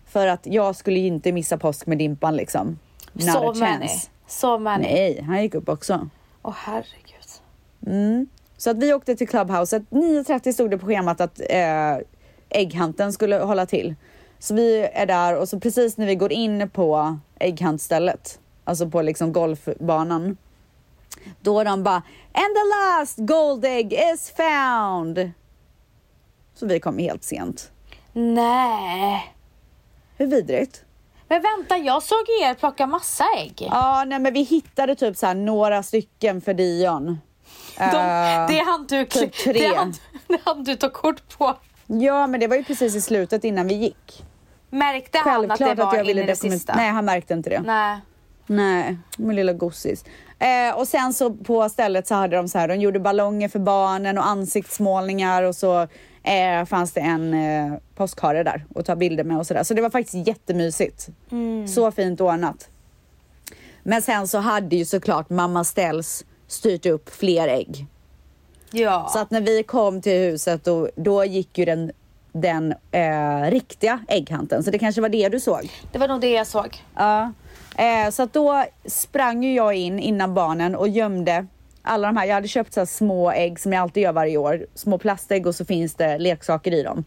[0.06, 2.78] För att jag skulle ju inte missa påsk med Dimpan liksom.
[3.12, 3.88] Not a many.
[4.26, 4.82] Så many.
[4.82, 6.08] Nej, han gick upp också.
[6.42, 8.20] Åh herregud.
[8.56, 9.82] Så att vi åkte till clubhouset.
[9.90, 11.96] 9.30 stod det på schemat att eh,
[12.48, 13.94] ägghunten skulle hålla till.
[14.38, 19.02] Så vi är där och så precis när vi går in på ägghuntstället, alltså på
[19.02, 20.36] liksom golfbanan,
[21.40, 22.02] då de bara
[22.32, 25.30] And the last gold egg is found!
[26.54, 27.70] Så vi kom helt sent.
[28.12, 29.34] Nej.
[30.16, 30.84] Hur vidrigt?
[31.28, 33.68] Men vänta, jag såg er plocka massa ägg.
[33.70, 37.18] Ja, nej men vi hittade typ så några stycken för Dion.
[37.78, 39.52] De, Eh, det hann du, typ tre.
[39.52, 39.94] det hann,
[40.28, 41.56] det hann du ta kort på.
[41.86, 44.24] Ja, men det var ju precis i slutet innan vi gick.
[44.70, 46.74] Märkte han att Självklart det var att jag in ville i det sista?
[46.76, 47.60] Nej, han märkte inte det.
[47.60, 47.98] Nej.
[48.46, 50.04] Nej, min lilla gossis.
[50.40, 53.58] Eh, och sen så på stället så hade de så här, de gjorde ballonger för
[53.58, 55.80] barnen och ansiktsmålningar och så
[56.22, 59.62] eh, fanns det en eh, påskhare där att ta bilder med och sådär.
[59.62, 61.08] Så det var faktiskt jättemysigt.
[61.68, 62.68] Så fint ordnat.
[63.82, 67.86] Men sen så hade ju såklart mamma Ställs styrt upp fler ägg.
[68.70, 69.08] Ja.
[69.12, 71.92] Så att när vi kom till huset då, då gick ju den,
[72.32, 74.62] den eh, riktiga ägghanten.
[74.62, 75.70] Så det kanske var det du såg?
[75.92, 76.84] Det var nog det jag såg.
[76.94, 77.32] Ja.
[77.80, 81.46] Eh, så att då sprang ju jag in innan barnen och gömde
[81.82, 82.26] alla de här.
[82.26, 84.66] Jag hade köpt så här små ägg som jag alltid gör varje år.
[84.74, 87.04] Små plastägg och så finns det leksaker i dem.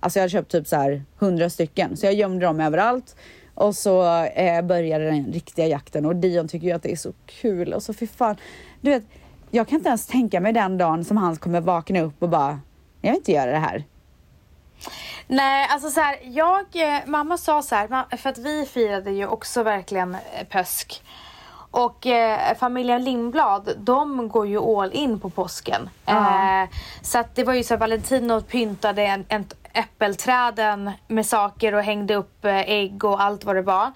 [0.00, 1.96] Alltså jag hade köpt typ så här hundra stycken.
[1.96, 3.16] Så jag gömde dem överallt.
[3.54, 7.12] Och så eh, började den riktiga jakten och Dion tycker ju att det är så
[7.26, 7.72] kul.
[7.72, 8.36] Och så fy fan.
[8.80, 9.02] Du vet,
[9.50, 12.60] jag kan inte ens tänka mig den dagen som han kommer vakna upp och bara,
[13.00, 13.84] jag vill inte göra det här.
[15.26, 19.26] Nej, alltså så här, jag, eh, mamma sa så här, för att vi firade ju
[19.26, 21.02] också verkligen eh, påsk.
[21.70, 25.90] Och eh, familjen Lindblad, de går ju all in på påsken.
[26.06, 26.70] Eh,
[27.02, 31.82] så att det var ju så här, Valentino pyntade en, en äppelträden med saker och
[31.82, 33.92] hängde upp eh, ägg och allt vad det var.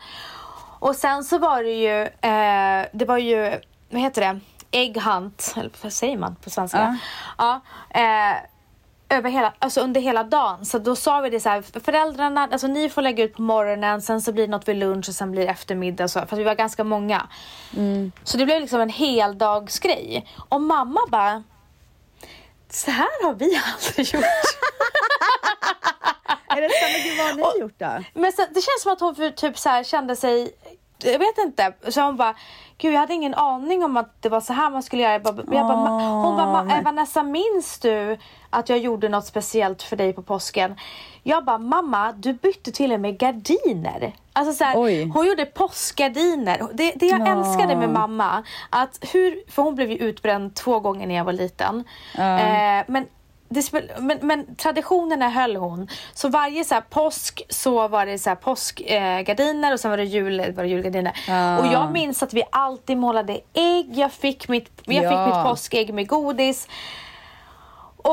[0.80, 5.70] Och sen så var det ju, eh, det var ju, vad heter det, ägghunt, eller
[5.82, 6.98] vad säger man på svenska?
[7.38, 7.60] Ja.
[9.10, 10.64] Över hela, alltså under hela dagen.
[10.64, 14.02] Så då sa vi det så här, föräldrarna, alltså ni får lägga ut på morgonen,
[14.02, 16.08] sen så blir det något vid lunch och sen blir det eftermiddag.
[16.08, 17.28] Så, för vi var ganska många.
[18.24, 20.26] Så det blev liksom en heldagsgrej.
[20.48, 21.42] Och mamma bara,
[22.70, 24.24] så här har vi aldrig gjort.
[26.50, 26.84] Är det så?
[26.92, 28.04] Men gud, vad har ni gjort då?
[28.20, 30.50] Men så, det känns som att hon för, typ så här, kände sig,
[31.04, 32.34] jag vet inte, så hon bara,
[32.78, 35.12] gud jag hade ingen aning om att det var så här man skulle göra.
[35.12, 38.18] Jag bara, jag bara, "Ma- hon bara, "Ma- men- Vanessa minns du
[38.50, 40.76] att jag gjorde något speciellt för dig på påsken?
[41.22, 44.12] Jag bara, mamma du bytte till och med gardiner.
[44.32, 44.74] Alltså så här,
[45.12, 46.62] hon gjorde påskgardiner.
[46.72, 47.26] Det, det jag Ja.
[47.26, 51.32] älskade med mamma, att hur, för hon blev ju utbränd två gånger när jag var
[51.32, 51.84] liten.
[52.14, 53.06] Eh, men
[53.98, 55.88] men, men traditionerna höll hon.
[56.14, 59.90] Så varje så här, påsk så var det så här, påskgardiner eh, gardiner och sen
[59.90, 61.12] var det, jul, var det julgardiner.
[61.28, 61.58] Ah.
[61.58, 63.90] Och jag minns att vi alltid målade ägg.
[63.98, 65.10] Jag fick mitt, jag Ja.
[65.26, 66.68] fick mitt påskägg med godis.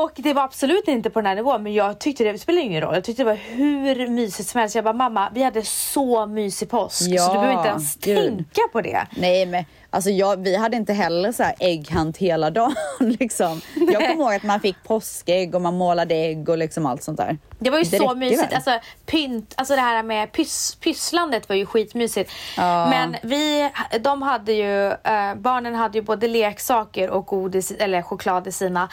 [0.04, 2.80] Och det var absolut inte på den här nivån men jag tyckte det, spelar ingen
[2.80, 2.94] roll.
[2.94, 4.74] Jag tyckte det var hur mysigt som helst.
[4.74, 8.16] Jag bara mamma vi hade så mysig påsk så Ja, du behöver inte ens gud.
[8.16, 9.06] tänka på det.
[9.16, 13.60] Nej men alltså jag, vi hade inte heller så här ägghunt hela dagen liksom.
[13.74, 17.18] Jag kommer ihåg att man fick påskägg och man målade ägg och liksom allt sånt
[17.18, 17.38] där.
[17.58, 18.42] Det var ju Det så mysigt.
[18.42, 18.54] väl?
[18.54, 22.30] Alltså, pynt, alltså det här med pys, pysslandet var ju skitmysigt.
[22.56, 22.90] Ja.
[22.90, 28.46] Men vi, de hade ju, eh, barnen hade ju både leksaker och godis eller choklad
[28.46, 28.88] i sina.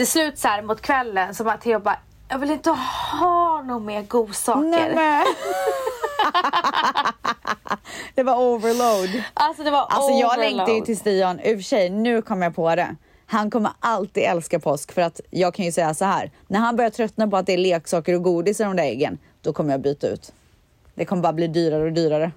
[0.00, 3.80] Till slut så här mot kvällen så bara Theo bara, jag vill inte ha några
[3.80, 4.60] mer godsaker.
[4.60, 5.24] Nej, men.
[8.14, 9.22] det var overload.
[9.34, 10.56] Alltså det var Alltså jag overload.
[10.56, 12.96] längtar ju till Stian, i och för sig nu kommer jag på det.
[13.26, 16.30] Han kommer alltid älska påsk för att jag kan ju säga så här.
[16.48, 19.18] När han börjar tröttna på att det är leksaker och godis i de där äggen,
[19.42, 20.32] då kommer jag byta ut.
[20.94, 22.32] Det kommer bara bli dyrare och dyrare.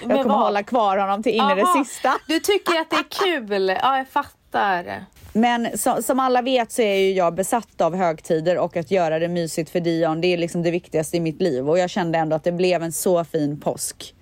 [0.00, 0.44] Jag Men kommer vad?
[0.44, 2.14] hålla kvar honom till in i det sista.
[2.28, 3.68] Du tycker att det är kul?
[3.82, 5.04] Ja, jag fattar.
[5.36, 9.18] Men så, som alla vet så är ju jag besatt av högtider och att göra
[9.18, 10.20] det mysigt för Dion.
[10.20, 12.82] Det är liksom det viktigaste i mitt liv och jag kände ändå att det blev
[12.82, 14.14] en så fin påsk.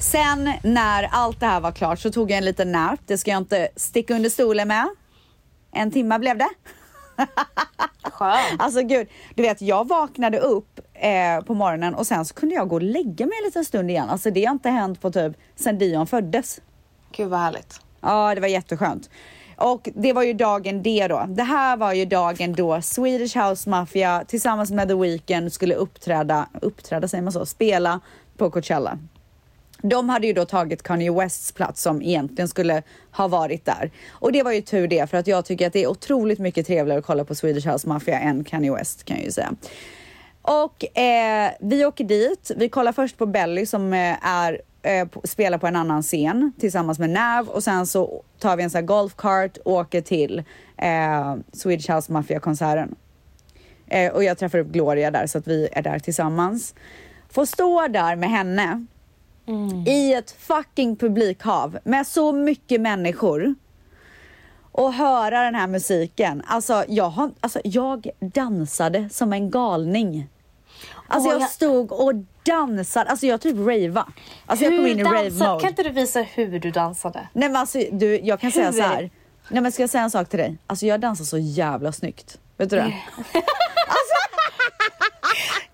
[0.00, 3.00] Sen när allt det här var klart så tog jag en liten nap.
[3.06, 4.88] Det ska jag inte sticka under stolen med.
[5.72, 6.48] En timme blev det.
[8.02, 8.38] Skönt.
[8.60, 12.68] Alltså gud, du vet jag vaknade upp eh, på morgonen och sen så kunde jag
[12.68, 14.08] gå och lägga mig en liten stund igen.
[14.08, 16.60] Alltså det har inte hänt på typ sen Dion föddes.
[17.16, 17.80] Gud vad härligt.
[18.00, 19.10] Ja, det var jätteskönt.
[19.56, 21.26] Och det var ju dagen D då.
[21.28, 26.48] Det här var ju dagen då Swedish House Mafia tillsammans med The Weeknd skulle uppträda,
[26.62, 28.00] uppträda säger man så, spela
[28.36, 28.98] på Coachella.
[29.82, 33.90] De hade ju då tagit Kanye Wests plats som egentligen skulle ha varit där.
[34.10, 36.66] Och det var ju tur det för att jag tycker att det är otroligt mycket
[36.66, 39.54] trevligare att kolla på Swedish House Mafia än Kanye West kan jag ju säga.
[40.42, 42.50] Och eh, vi åker dit.
[42.56, 46.52] Vi kollar först på Belly som eh, är, eh, på, spelar på en annan scen
[46.58, 50.42] tillsammans med Nav och sen så tar vi en sån här golfkart och åker till
[50.76, 52.94] eh, Swedish House Mafia-konserten.
[53.86, 56.74] Eh, och jag träffar upp Gloria där så att vi är där tillsammans.
[57.30, 58.86] Får stå där med henne
[59.86, 63.54] i ett fucking publikhav med så mycket människor
[64.72, 66.42] och höra den här musiken.
[66.46, 70.28] Alltså jag, har, alltså, jag dansade som en galning.
[71.06, 72.12] Alltså jag stod och
[72.42, 74.06] dansade, alltså jag typ rava.
[74.46, 75.60] Alltså jag kom in i dansar- rave-mode.
[75.60, 77.28] Kan inte du visa hur du dansade?
[77.32, 79.10] Nej men alltså du, jag kan säga så här.
[79.48, 80.58] Nej men ska jag säga en sak till dig?
[80.66, 82.38] Alltså jag dansar så jävla snyggt.
[82.56, 82.94] Vet du det?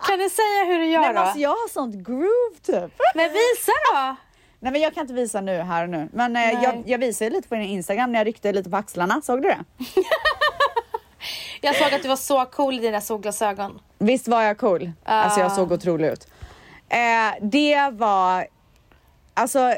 [0.07, 1.21] Kan du säga hur du gör Nej men då?
[1.23, 2.93] alltså jag har sånt groove typ.
[3.15, 4.17] Men visa då!
[4.61, 6.09] Nej men jag kan inte visa nu här och nu.
[6.13, 9.21] Men eh, jag, jag visade lite på din Instagram när jag ryckte lite på axlarna.
[9.23, 9.59] Såg du det?
[11.61, 13.81] Jag såg att du var så cool i dina solglasögon.
[13.99, 14.93] Visst var jag cool?
[15.05, 16.29] Alltså jag såg otrolig ut.
[16.89, 16.99] Eh,
[17.43, 18.47] det var
[19.35, 19.75] alltså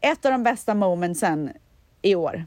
[0.00, 1.52] ett av de bästa momentsen
[2.02, 2.46] i år.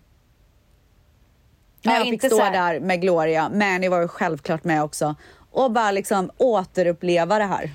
[1.81, 5.15] När Ja, jag fick stå där med Gloria, men var ju självklart med också.
[5.51, 7.71] Och bara liksom återuppleva det här.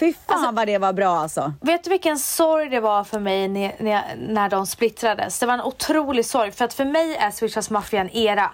[0.00, 1.52] Fy fan Alltså- vad det var bra alltså.
[1.60, 5.38] Vet du vilken sorg det var för mig när, när, när de splittrades?
[5.38, 8.50] Det var en otrolig sorg för att för mig är Swedish House Mafia en era.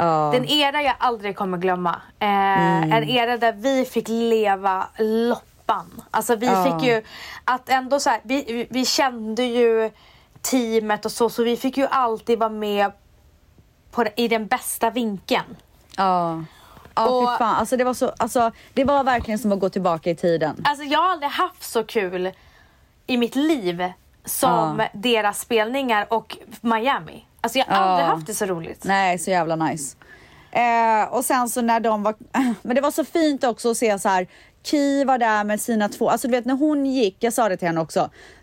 [0.00, 0.30] Ja.
[0.34, 2.00] Den era jag aldrig kommer glömma.
[2.18, 6.02] Eh, En era där vi fick leva loppan.
[6.10, 6.64] Alltså vi Ja.
[6.64, 7.02] fick ju
[7.44, 9.90] att ändå så här, vi, vi- kände ju
[10.42, 12.92] teamet och så, så vi fick ju alltid vara med
[13.90, 15.56] på, i den bästa vinkeln.
[15.96, 16.42] Ja.
[16.94, 17.54] Ja, Och- fy fan.
[17.56, 20.62] Alltså det, var så, alltså, det var verkligen som att gå tillbaka i tiden.
[20.64, 22.30] Alltså jag har aldrig haft så kul
[23.06, 23.92] i mitt liv
[24.24, 27.24] som deras spelningar och Miami.
[27.40, 27.80] Alltså jag har Ja.
[27.82, 28.84] aldrig haft det så roligt.
[28.84, 29.96] Nej, så jävla nice.
[30.52, 32.14] Eh, och sen så när de var...
[32.62, 34.26] Men det var så fint också att se så här.
[34.62, 36.08] Ki var där med sina två...
[36.10, 38.00] Alltså du vet när hon gick, jag sa det till henne också.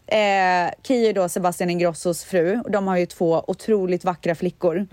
[0.07, 2.62] Eh, Ki är då Sebastian Ingrossos fru.
[2.65, 4.88] och De har ju två otroligt vackra flickor.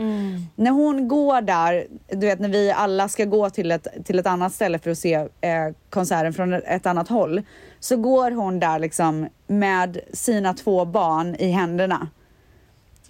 [0.57, 4.27] När hon går där, du vet när vi alla ska gå till ett, till ett
[4.27, 5.29] annat ställe för att se eh,
[5.91, 7.43] konserten från ett annat håll.
[7.81, 12.09] Så går hon där liksom med sina två barn i händerna.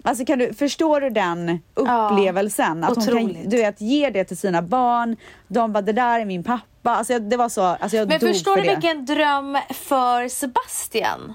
[0.05, 2.83] Alltså kan du, förstår du den upplevelsen?
[2.83, 3.49] att hon kan otroligt.
[3.49, 5.17] du vet, ge det till sina barn.
[5.47, 6.91] De bara, det där är min pappa.
[6.91, 8.75] Alltså det var så, alltså jag Men dog förstår för du det.
[8.75, 11.33] vilken dröm för Sebastian?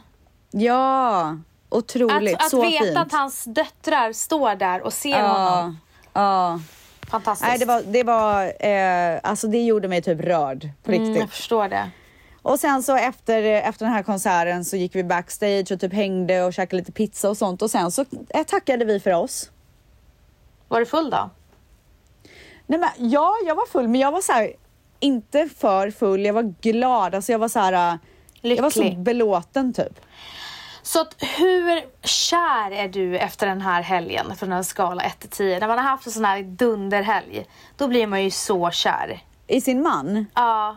[0.50, 1.36] Ja,
[1.68, 2.34] otroligt.
[2.34, 2.96] Att, att så veta fint.
[2.96, 5.78] att hans döttrar står där och ser ja, honom.
[6.12, 6.60] ja.
[7.10, 7.48] Fantastiskt.
[7.48, 11.20] Nej, det var, det var, eh, alltså det gjorde mig typ rörd på mm, riktigt.
[11.20, 11.90] jag förstår det.
[12.42, 16.44] Och sen så efter, efter den här konserten så gick vi backstage och typ hängde
[16.44, 19.50] och käkade lite pizza och sånt och sen så eh, tackade vi för oss.
[20.68, 21.30] Var du full då?
[22.66, 24.52] Nej men ja, jag var full men jag var så här,
[25.00, 27.14] inte för full, jag var glad.
[27.14, 27.98] Alltså jag var så här, äh,
[28.42, 28.98] jag var så Lycklig.
[28.98, 30.00] belåten typ.
[30.82, 35.30] Så att hur kär är du efter den här helgen från en skala 1 till
[35.30, 35.60] 10?
[35.60, 39.22] När man har haft en sån här dunderhelg, då blir man ju så kär.
[39.46, 40.26] I sin man.
[40.34, 40.76] Ja.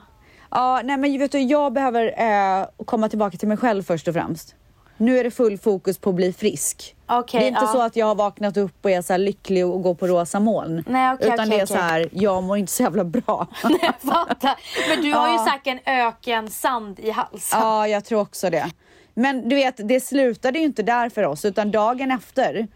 [0.53, 4.13] Ja, nej men vet du, jag behöver eh, komma tillbaka till mig själv först och
[4.13, 4.55] främst.
[4.97, 6.95] Nu är det full fokus på att bli frisk.
[7.05, 7.67] Okej, det är inte ja.
[7.67, 10.39] så att jag har vaknat upp och är så här lycklig och går på rosa
[10.39, 10.83] moln.
[10.87, 13.47] Nej, okej, utan okej, det är så här, jag mår inte så jävla bra.
[13.63, 14.55] Jag fattar.
[14.89, 17.59] Men du har ju säkert en öken sand i halsen.
[17.59, 18.71] ja, jag tror också det.
[19.13, 22.67] Men du vet, det slutade ju inte där för oss utan dagen efter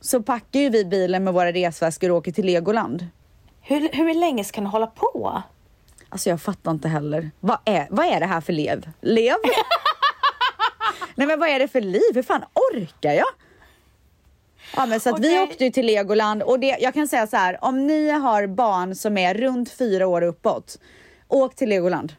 [0.00, 3.06] så packar ju vi bilen med våra resväskor och åker till Legoland.
[3.60, 5.42] Hur, hur länge ska ni hålla på?
[6.08, 7.30] Alltså jag fattar inte heller.
[7.40, 8.90] Vad är, vad är det här för lev?
[9.00, 9.36] Lev?
[11.14, 12.14] Nej men vad är det för liv?
[12.14, 13.26] Hur fan orkar jag?
[14.76, 15.42] Ja men så att vi Okej.
[15.42, 18.94] åkte ju till Legoland och det, jag kan säga så här, om ni har barn
[18.94, 20.78] som är runt fyra år uppåt,
[21.28, 22.12] åk till Legoland.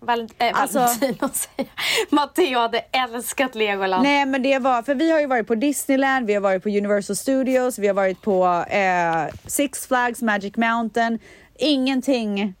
[0.00, 0.86] Valent äh, Alltså-
[2.10, 4.02] Matteo hade älskat Legoland.
[4.02, 6.68] Nej men det var, för vi har ju varit på Disneyland, vi har varit på
[6.68, 11.18] Universal Studios, vi har varit på eh, Six Flags, Magic Mountain.
[11.58, 12.54] Ingenting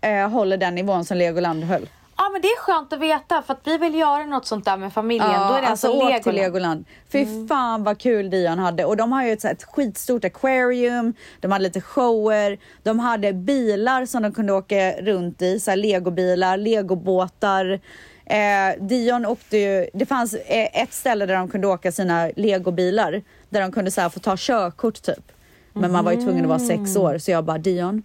[0.00, 1.88] eh, håller den nivån som Legoland höll.
[2.16, 4.76] Ja men det är skönt att veta för att vi vill göra något sånt där
[4.76, 5.48] med familjen.
[5.48, 6.22] Då är det alltså, åk Legoland.
[6.22, 6.84] till Legoland.
[7.12, 8.84] Fy fan vad kul Dion hade.
[8.84, 13.32] Och de har ju ett, här, ett skitstort aquarium, de hade lite shower, de hade
[13.32, 17.80] bilar som de kunde åka runt i, så här legobilar, legobåtar.
[18.26, 18.38] Eh,
[18.80, 23.60] Dion åkte ju, det fanns eh, ett ställe där de kunde åka sina legobilar, där
[23.60, 25.32] de kunde så här, få ta körkort typ.
[25.72, 28.02] Men man var ju tvungen att vara sex år, så jag bara Dion,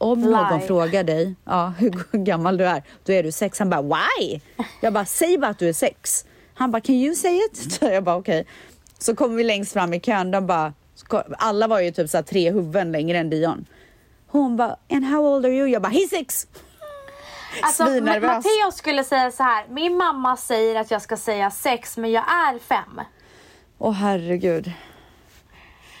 [0.00, 0.66] om någon Lie.
[0.66, 3.58] frågar dig ja, hur gammal du är, då är du sex.
[3.58, 4.40] Han bara why?
[4.80, 6.24] Jag bara säg bara att du är sex.
[6.54, 7.78] Han bara can you say it?
[7.82, 8.46] Jag bara okej.
[8.98, 10.72] Så kommer vi längst fram i kön, de bara,
[11.38, 13.66] alla var ju typ så tre huvuden längre än Dion.
[14.26, 15.68] Hon bara and how old are you?
[15.68, 16.46] Jag bara he's six.
[17.62, 18.22] Alltså, Svinnervös.
[18.22, 19.66] Matteo skulle säga så här.
[19.68, 23.00] Min mamma säger att jag ska säga sex men jag är fem.
[23.78, 24.72] Åh herregud.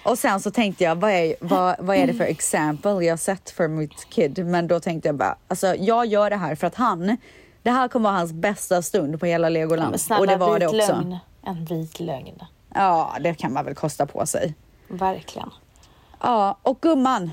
[0.02, 3.50] Och sen så tänkte jag, vad är, vad, vad är det för example jag sett
[3.50, 4.46] för mitt kid?
[4.46, 7.16] Men då tänkte jag bara, alltså jag gör det här för att han,
[7.62, 9.90] det här kommer vara hans bästa stund på hela Legoland.
[9.90, 10.76] Men snälla och det var det också.
[10.76, 11.18] lögn.
[11.46, 12.44] En vit lögn.
[12.74, 14.54] Ja, det kan man väl kosta på sig.
[14.88, 15.50] Verkligen.
[16.20, 17.30] Ja, och gumman.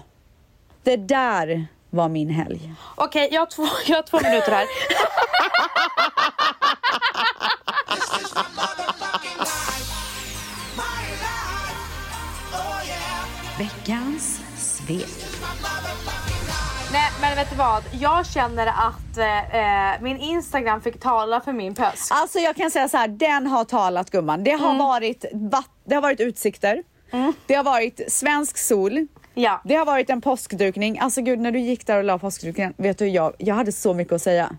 [0.83, 2.73] Det där var min helg.
[2.95, 4.65] Okej, jag, har två, jag har två minuter här.
[13.59, 15.07] Veckans svek.
[16.91, 17.83] Nej, men vet du vad?
[18.01, 19.55] Jag känner att eh,
[19.95, 22.11] eh, min Instagram fick tala för min pöst.
[22.11, 24.43] Alltså jag kan säga så här, den har talat gumman.
[24.43, 26.83] Det har, varit, vatt- det har varit utsikter.
[27.45, 29.07] Det har varit svensk sol.
[29.33, 29.61] Ja.
[29.65, 30.99] Det har varit en påskdukning.
[30.99, 33.93] Alltså gud, när du gick där och la påskdukningen, vet du, jag, jag hade så
[33.93, 34.49] mycket att säga.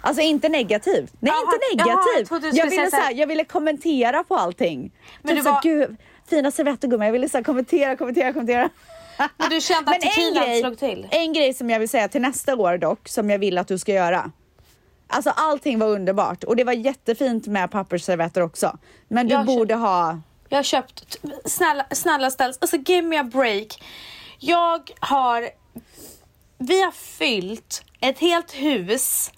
[0.00, 1.12] Alltså inte negativt.
[1.20, 4.36] Nej, Jaha, inte jag trodde du jag, skulle ville så här- jag ville kommentera på
[4.36, 4.90] allting.
[5.22, 5.96] Men typ du var- gud,
[6.28, 7.06] fina servetter gumman.
[7.06, 8.70] Jag ville så kommentera, kommentera, kommentera.
[9.36, 11.08] Men du kände att tequilan slog till?
[11.10, 13.78] en grej som jag vill säga till nästa år dock, som jag vill att du
[13.78, 14.32] ska göra.
[15.06, 18.78] Alltså allting var underbart och det var jättefint med pappersservetter också.
[19.08, 20.20] Men du Jag borde ha...
[20.48, 23.82] Jag har köpt, snälla, snälla ställs, alltså give me a break.
[24.38, 25.48] Jag har,
[26.58, 29.30] vi har fyllt ett helt hus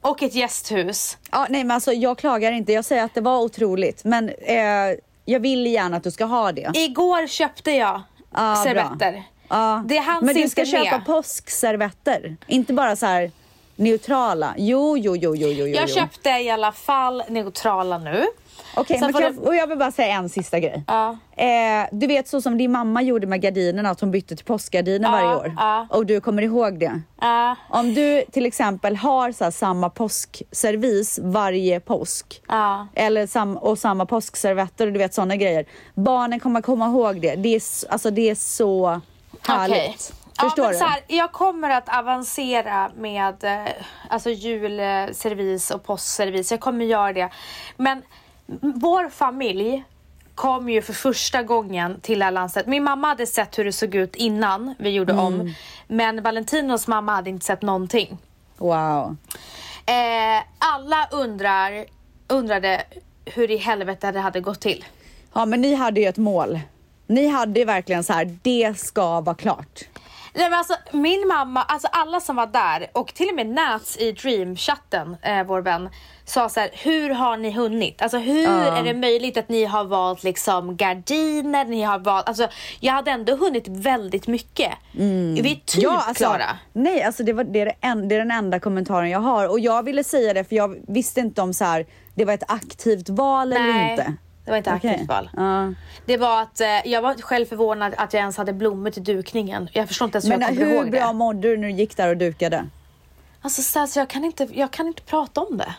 [0.00, 1.16] och ett gästhus.
[1.30, 4.04] Ja, nej men alltså jag klagar inte, jag säger att det var otroligt.
[4.04, 4.96] Men eh,
[5.28, 6.70] jag vill gärna att du ska ha det.
[6.74, 8.02] Igår köpte jag
[8.34, 9.12] Ja, servetter.
[9.12, 9.22] bra.
[9.48, 9.82] Ja.
[9.86, 11.06] Det hanns Men du inte ska köpa med.
[11.06, 13.30] påskservetter, inte bara så här
[13.76, 14.54] neutrala.
[14.56, 15.66] Jo, jo, jo, jo, jo.
[15.66, 15.94] Jag jo.
[15.94, 18.26] köpte i alla fall neutrala nu.
[18.76, 20.84] Okej, du- jag, och jag vill bara säga en sista grej.
[20.86, 21.16] Ja.
[21.36, 25.08] Eh, du vet så som din mamma gjorde med gardinerna, att hon bytte till påskgardiner
[25.08, 25.54] Ja, varje år.
[25.56, 25.86] ja.
[25.90, 27.00] Och du kommer ihåg det?
[27.70, 32.40] Om du till exempel har så här, samma påskservis varje påsk
[32.94, 35.64] eller sam och samma påskservetter och du vet sådana grejer.
[35.94, 37.34] Barnen kommer komma ihåg det.
[37.36, 39.00] Det är, alltså, det är så
[39.42, 39.78] härligt.
[39.78, 39.96] Okej.
[40.40, 40.78] Förstår ja, men du?
[40.78, 43.72] Så här, jag kommer att avancera med eh,
[44.10, 46.50] alltså julservis och påskservis.
[46.50, 47.30] Jag kommer göra det.
[47.76, 48.02] Men
[48.60, 49.84] vår familj
[50.34, 52.66] kom ju för första gången till det här landstället.
[52.68, 55.24] Min mamma hade sett hur det såg ut innan vi gjorde Mm.
[55.24, 55.54] om.
[55.88, 58.18] Men Valentinos mamma hade inte sett någonting.
[58.58, 59.16] Wow.
[59.86, 61.84] Eh, alla undrar,
[62.28, 62.82] undrade
[63.24, 64.84] hur i helvete det hade gått till.
[65.32, 66.60] Ja men ni hade ju ett mål.
[67.06, 69.80] Ni hade verkligen så här, det ska vara klart.
[70.36, 73.96] Nej, men alltså, min mamma, alltså alla som var där och till och med Nats
[73.96, 75.88] i Dream-chatten, eh, vår vän,
[76.24, 78.02] sa så här, hur har ni hunnit?
[78.02, 78.76] Alltså hur Ja.
[78.78, 82.48] är det möjligt att ni har valt liksom gardiner, ni har valt, alltså
[82.80, 84.72] jag hade ändå hunnit väldigt mycket.
[84.92, 86.58] Vi är typ alltså, klara.
[86.72, 89.48] Nej, alltså det, var, det, är en, det är den enda kommentaren jag har.
[89.48, 92.50] Och jag ville säga det för jag visste inte om så här, det var ett
[92.50, 94.12] aktivt val eller Nej, inte.
[94.46, 95.30] Det var inte aktivt val.
[95.36, 95.72] Ja.
[96.06, 99.68] Det var att eh, jag var själv förvånad att jag ens hade blommor till dukningen.
[99.72, 101.12] Jag förstår inte ens hur Men jag kommer hur ihåg bra det.
[101.12, 102.66] mådde du när du gick där och dukade?
[103.42, 105.74] Alltså så jag, kan inte, jag kan inte prata om det.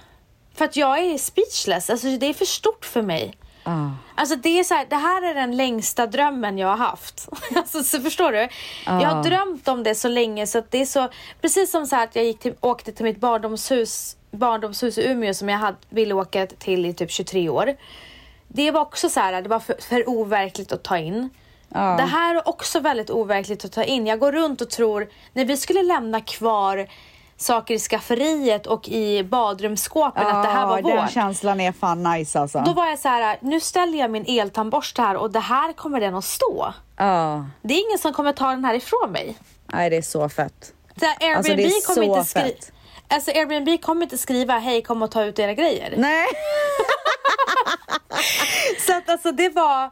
[0.56, 1.90] För att jag är speechless.
[1.90, 3.34] Alltså det är för stort för mig.
[3.64, 3.90] Ah.
[4.16, 7.30] Alltså det är så här, det här är den längsta drömmen jag har haft.
[7.56, 8.48] Alltså så förstår du?
[8.86, 11.10] Jag har drömt om det så länge så att det är så,
[11.42, 15.34] precis som så här att jag gick till, åkte till mitt barndomshus, barndomshus i Umeå
[15.34, 17.76] som jag hade, ville åka till i typ 23 år.
[18.58, 21.30] Det var också så här, det var för, för overkligt att ta in.
[21.70, 21.80] Ja.
[21.98, 24.08] Det här är också väldigt overkligt att ta in.
[24.08, 26.88] Jag går runt och tror, när vi skulle lämna kvar
[27.38, 31.12] saker i skafferiet och i badrumsskåpen att det här var Ja, Den vårt.
[31.12, 32.64] känslan är fan nice alltså.
[32.66, 36.00] Då var jag så här, nu ställer jag min eltandborste här och det här kommer
[36.00, 36.74] den att stå.
[36.98, 39.38] Ja, Det är ingen som kommer ta den här ifrån mig.
[39.74, 40.74] nej det är så fett.
[41.00, 42.72] Så här, Airbnb, Alltså, det är kommer så inte skri- fett.
[43.08, 45.94] alltså, Airbnb kommer inte skriva hej kom och ta ut era grejer.
[45.98, 46.28] Nej.
[48.88, 49.92] Så att alltså det var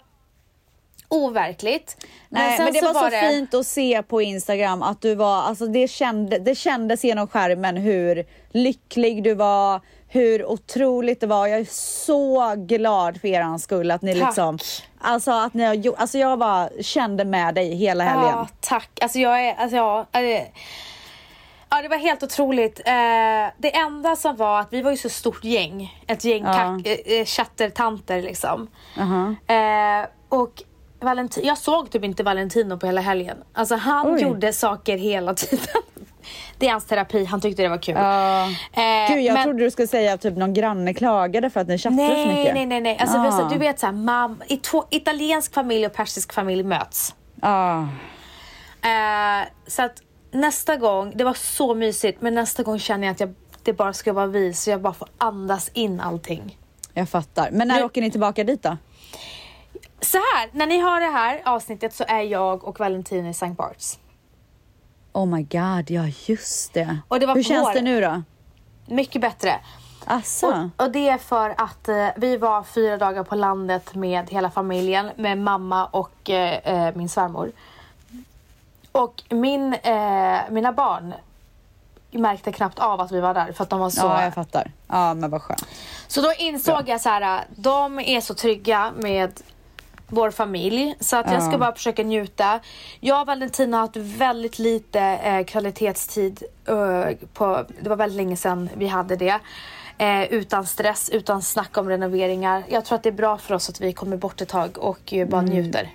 [1.09, 2.05] overkligt.
[2.30, 5.41] Nej, sen men det så var så fint att se på Instagram att du var,
[5.41, 11.47] alltså det, kände, det kändes genom skärmen hur lycklig du var, hur otroligt det var.
[11.47, 14.28] Jag är så glad för er skull att ni Tack.
[14.28, 14.59] liksom,
[15.01, 18.30] alltså att ni har gjort, alltså jag bara kände med dig hela helgen.
[18.30, 18.89] Ja, tack.
[19.01, 20.05] Alltså jag är, alltså ja.
[21.70, 22.80] Ja, det var helt otroligt.
[22.80, 22.93] Eh,
[23.57, 26.03] det enda som var att vi var ju så stort gäng.
[26.07, 26.53] Ett gäng Ja.
[26.53, 28.68] kack, eh, eh, chattertanter liksom.
[28.99, 29.36] Aha.
[29.55, 30.63] Eh, och
[30.99, 33.38] Valentin, jag såg typ inte Valentino på hela helgen.
[33.53, 34.22] Alltså han Oj.
[34.22, 35.66] gjorde saker hela tiden.
[36.57, 37.95] Det är hans terapi, han tyckte det var kul.
[37.97, 38.43] Ja.
[38.45, 41.68] Eh, Gud, jag men- trodde du skulle säga att typ någon granne klagade för att
[41.68, 42.53] ni chattade så Nej, mycket.
[42.53, 42.97] nej, nej, nej.
[43.01, 43.32] Alltså, Ah.
[43.32, 44.43] så- Du vet såhär, mam,
[44.89, 47.16] italiensk familj och persisk familj möts.
[47.41, 47.80] Ah.
[48.82, 50.01] Eh, så att
[50.36, 53.33] nästa gång, det var så mysigt, men nästa gång känner jag att jag,
[53.63, 56.57] det bara ska vara vi, så jag bara får andas in allting.
[56.93, 57.49] Jag fattar.
[57.51, 58.77] Men när Nu- åker ni tillbaka dit då?
[60.01, 63.49] Så här, när ni har det här avsnittet så är jag och Valentin i St.
[63.49, 63.99] Barts.
[65.13, 66.99] Oh my god, ja just det.
[67.19, 68.23] Det Hur känns vår- det nu då?
[68.88, 69.59] Mycket bättre.
[70.05, 70.69] Asså?
[70.77, 74.51] Och, och det är för att eh, vi var fyra dagar på landet med hela
[74.51, 77.51] familjen, med mamma och eh, eh, min svärmor.
[78.96, 81.14] Och min, eh, mina barn
[82.12, 84.06] märkte knappt av att vi var där för att de var så...
[84.06, 84.72] Ja, jag fattar.
[84.88, 85.66] Ja, men vad skönt.
[86.08, 89.41] Så då insåg jag så här, de är så trygga med
[90.08, 91.58] vår familj så att jag ska Ja.
[91.58, 92.60] bara försöka njuta.
[93.00, 96.43] Jag och Valentina har haft väldigt lite eh, kvalitetstid.
[96.68, 99.39] eh, på, det var väldigt länge sedan vi hade det.
[99.98, 102.64] Eh, utan stress, utan snack om renoveringar.
[102.70, 105.14] Jag tror att det är bra för oss att vi kommer bort ett tag och
[105.28, 105.89] bara njuter.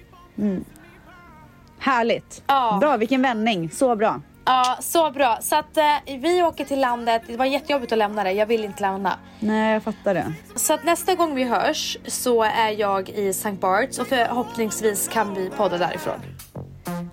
[1.81, 2.43] Härligt.
[2.47, 2.79] Ja.
[2.81, 3.71] Bra, vilken vändning.
[3.71, 4.21] Så bra.
[4.45, 5.39] Ja, så bra.
[5.41, 5.85] Så att eh,
[6.19, 7.23] vi åker till landet.
[7.27, 8.33] Det var jättejobbigt att lämna det.
[8.33, 9.13] Jag vill inte lämna.
[9.41, 10.33] Nej, jag fattar det.
[10.57, 13.53] Så att nästa gång vi hörs så är jag i St.
[13.53, 16.21] Barts och förhoppningsvis kan vi podda därifrån.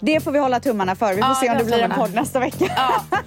[0.02, 1.14] Det får vi hålla tummarna för.
[1.14, 2.66] Vi får Ja, se om det blir en podd nästa vecka.
[2.76, 3.02] Ja.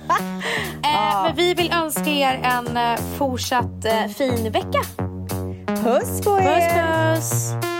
[0.84, 4.80] Eh, Men vi vill önska er en eh, fortsatt eh, fin vecka.
[5.66, 7.14] Puss på Puss er!
[7.14, 7.50] puss!
[7.50, 7.79] takes